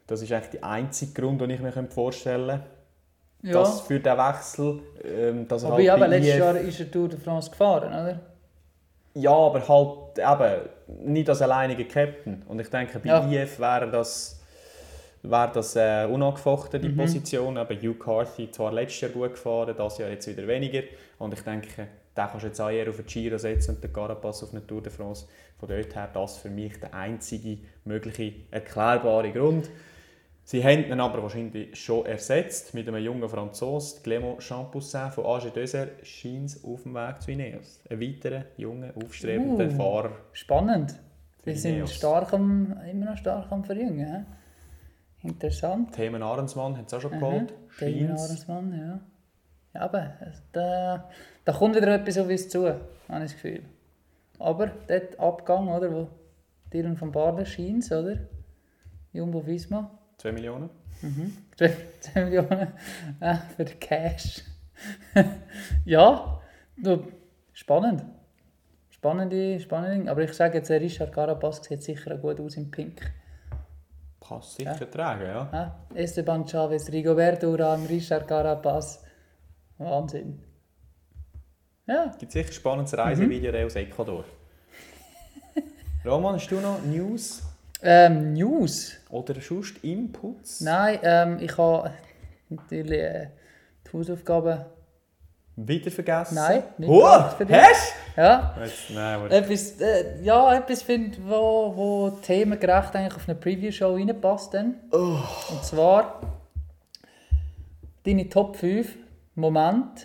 [0.07, 2.65] Das ist eigentlich der einzige Grund, den ich mir vorstellen könnte,
[3.43, 6.91] Ja, dass für den Wechsel, ähm, dass er aber halt ja, letztes Jahr ist er
[6.91, 8.21] Tour de France gefahren, oder?
[9.21, 12.43] Ja, aber halt eben nicht als alleiniger Captain.
[12.49, 13.27] Und ich denke, bei Ja.
[13.29, 14.41] IF wäre das,
[15.23, 16.97] wäre das äh, unangefochten, die Mhm.
[16.97, 17.57] Position.
[17.59, 20.83] Aber Hugh Carthy zwar letztes Jahr gut gefahren, das Jahr jetzt wieder weniger.
[21.19, 23.93] Und ich denke, den kannst du jetzt auch eher auf den Giro setzen und den
[23.93, 25.27] Carapaz auf eine Tour de France.
[25.59, 29.69] Von dort her das für mich der einzige mögliche erklärbare Grund.
[30.51, 35.51] Sie haben ihn aber wahrscheinlich schon ersetzt mit einem jungen Franzosen, Clément Champoussin von AG
[35.51, 37.83] Döser, scheint auf dem Weg zu Ineos.
[37.91, 39.71] Ein weiterer junger, aufstrebender Uh.
[39.77, 40.13] Fahrer.
[40.33, 40.99] Spannend.
[41.45, 44.25] Wir sind stark am, immer noch stark am Verjüngen.
[45.23, 45.93] Interessant.
[45.93, 47.53] Themen Ahrensmann haben es auch schon geholt.
[47.69, 48.23] Scheint's.
[48.23, 49.01] Ahrensmann, ja.
[49.75, 50.15] Ja, aber
[50.53, 51.11] da,
[51.45, 52.79] da kommt wieder etwas auf uns zu, habe
[53.17, 53.65] ich das Gefühl.
[54.39, 56.09] Aber dort Abgang, oder, wo
[56.73, 58.17] Dylan von Barden scheint oder?
[59.13, 59.91] Jumbo Visma.
[60.19, 60.71] 2 Millionen.
[61.03, 61.37] Mhm.
[61.57, 62.73] 2 Millionen
[63.21, 64.43] äh, für den Cash.
[65.85, 66.41] ja,
[67.53, 68.05] spannend.
[68.91, 70.11] Spannende, spannende.
[70.11, 73.13] Aber ich sage jetzt, der Richard Carapaz sieht sicher gut aus im Pink.
[74.41, 75.49] Es sicher tragen, ja.
[75.53, 79.03] Ja, Esteban Chavez, Rigoberto Uran, Richard Carapaz.
[79.79, 80.43] Wahnsinn.
[81.87, 82.99] Ja, gibt sicher spannendes Mhm.
[82.99, 84.25] Reisevideo aus Ecuador.
[86.05, 87.48] Roman, hast du noch News
[87.83, 88.97] ähm, News.
[89.11, 90.61] oder sonst Inputs?
[90.61, 91.93] Nein, ähm, ich habe
[92.49, 93.29] natürlich äh,
[93.87, 94.65] die Hausaufgaben
[95.57, 96.37] Wieder vergessen?
[96.37, 97.41] Nein, nicht Oh, hast
[98.17, 98.55] Ja?
[98.63, 103.95] Jetzt, nein, aber etwas, äh, ja, etwas finde wo, wo themengerecht eigentlich auf eine Preview-Show
[103.95, 104.55] reinpasst.
[104.55, 104.77] Dann.
[104.93, 105.19] Oh.
[105.51, 106.21] Und zwar
[108.05, 108.95] deine Top 5
[109.35, 110.05] Momente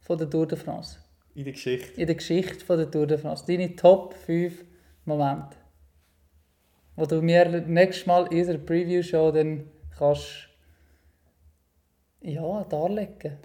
[0.00, 0.98] von der Tour de France.
[1.34, 2.00] in der Geschichte.
[2.00, 3.44] In der Geschichte von der Tour de France.
[3.46, 4.64] Deine Top 5
[5.04, 5.56] Momente.
[6.98, 10.48] Wo du mir nächstes Mal in unserer Preview-Show dann kannst
[12.20, 13.38] ja, darlegen.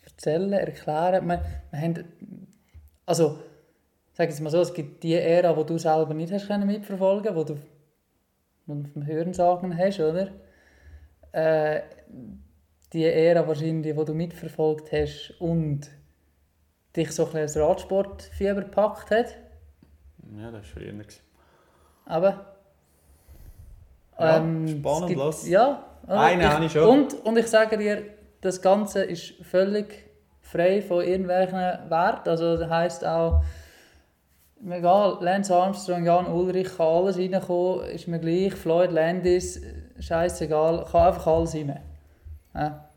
[0.00, 1.26] Erzählen, erklären.
[1.26, 2.04] Wir, wir haben,
[3.04, 3.40] also,
[4.14, 7.36] sag jetzt mal so, es gibt die Ära, die du selber nicht hast können mitverfolgen
[7.36, 7.58] wo du
[8.64, 10.28] vom Hörensagen hast, oder?
[11.32, 11.82] Äh,
[12.94, 15.90] die Ära wahrscheinlich, die du mitverfolgt hast und
[16.96, 19.36] dich so ein bisschen als Radsportfieber gepackt hat.
[20.38, 20.94] Ja, das war früher.
[22.06, 22.51] Aber.
[24.22, 25.48] Ja, ähm, spannend, gibt- lass.
[25.48, 25.84] Ja.
[26.04, 26.20] oder?
[26.20, 26.88] Einen habe ich schon.
[26.88, 28.02] Und, und ich sage dir,
[28.40, 30.04] das Ganze ist völlig
[30.40, 32.28] frei von irgendwelchen Werten.
[32.28, 33.42] Also das heisst auch,
[34.68, 38.54] egal, Lance Armstrong, Jan Ulrich, kann alles reinkommen, ist mir gleich.
[38.54, 39.60] Floyd Landis,
[39.98, 41.80] scheißegal, kann einfach alles rein.
[42.54, 42.88] Ja.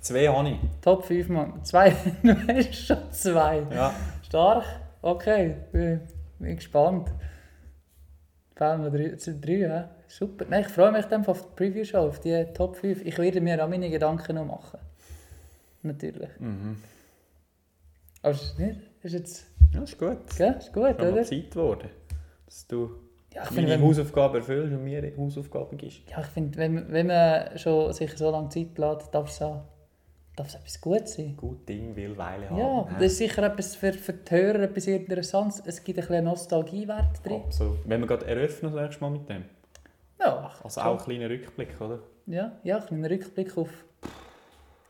[0.00, 0.56] Zwei habe ich.
[0.82, 1.52] Top 5 Mal.
[1.62, 1.90] Zwei,
[2.22, 3.62] du hast schon zwei.
[3.74, 3.92] Ja.
[4.22, 4.64] Stark.
[5.02, 6.00] Okay, bin,
[6.38, 7.08] bin gespannt.
[8.58, 9.90] Mir drei, es drei, ja?
[10.06, 10.44] Super.
[10.48, 13.04] Nein, ich freue mich dann auf die Preview-Show, auf die Top 5.
[13.04, 14.78] Ich werde mir auch meine Gedanken noch machen.
[15.82, 16.30] Natürlich.
[16.38, 16.76] Mhm.
[18.22, 18.80] Aber ist nicht?
[19.02, 19.46] Ist jetzt.
[19.72, 20.18] Ja, ist gut.
[20.36, 20.54] Gell?
[20.58, 21.22] Ist gut, Es ist oder?
[21.24, 21.90] Zeit geworden,
[22.46, 22.90] dass du
[23.34, 26.08] Ja, ich meine wenn, Hausaufgabe erfüllst und mir eine Hausaufgabe gibst.
[26.08, 29.64] ja, ich finde, wenn, wenn man schon sich so lange Zeit lässt, darf es auch
[30.36, 31.36] darf es etwas Gutes sein.
[31.36, 32.58] Gut Ding will Weile haben.
[32.58, 35.62] Ja, das ist sicher etwas für, für die Hörer etwas Interessantes.
[35.64, 37.42] Es gibt ein bisschen Nostalgiewert drin.
[37.44, 37.78] Absolut.
[37.84, 39.44] Wenn wir gerade eröffnen, das nächste Mal mit dem.
[40.18, 42.00] Ja, Also auch ein kleiner Rückblick, oder?
[42.26, 43.68] Ja, ja, ein kleiner Rückblick auf
[44.02, 44.08] die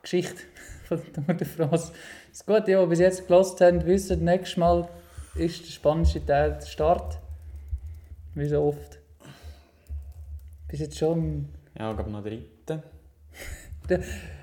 [0.02, 0.42] Geschichte
[0.84, 1.92] von der de France.
[2.30, 4.88] Das Gute, die, die bis jetzt gelost haben, wissen, nächstes Mal
[5.34, 7.18] ist der spanische Teil der Start.
[8.34, 8.98] Wie so oft.
[10.68, 11.48] Bis jetzt schon.
[11.78, 12.82] Ja, ich glaube noch dritten.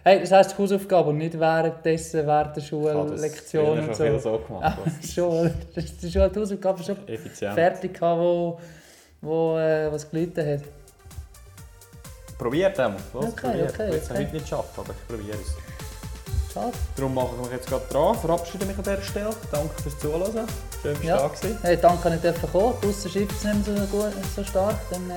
[0.04, 4.20] Hey, das heisst Hausaufgabe und nicht währenddessen, während der Ich das früher und schon viel
[4.20, 4.38] so.
[4.38, 4.64] so gemacht.
[4.64, 4.78] Ah,
[5.08, 5.52] schon, oder?
[5.76, 7.54] Das ist die Schule, die Hausaufgabe schon Effizient.
[7.54, 8.60] fertig gehabt, wo,
[9.22, 10.62] wo äh, was gelitten hat.
[12.38, 13.00] Probiert einmal.
[13.14, 13.74] Los, Okay, probiert.
[13.74, 14.24] okay, Ich okay.
[14.24, 16.54] heute nicht schaffen, aber ich probiere es.
[16.54, 16.72] Schade.
[16.96, 19.30] Darum mache ich mich jetzt gerade dran, verabschiede mich an dieser Stelle.
[19.52, 20.48] Danke fürs Zuhören.
[20.82, 21.18] Schön, dass Ja.
[21.18, 21.58] du da gewesen.
[21.62, 22.74] Hey, danke, dass ich dürfen kommen.
[22.82, 24.76] Draussen schifft es nicht mehr so, gut, so stark.
[24.90, 25.14] Dann äh,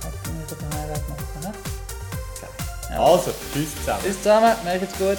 [0.00, 1.67] kann ich mich auf den Heimweg machen.
[2.90, 3.00] Ja.
[3.00, 4.02] Also, tschüss zusammen.
[4.02, 5.18] Bis zusammen, macht's gut.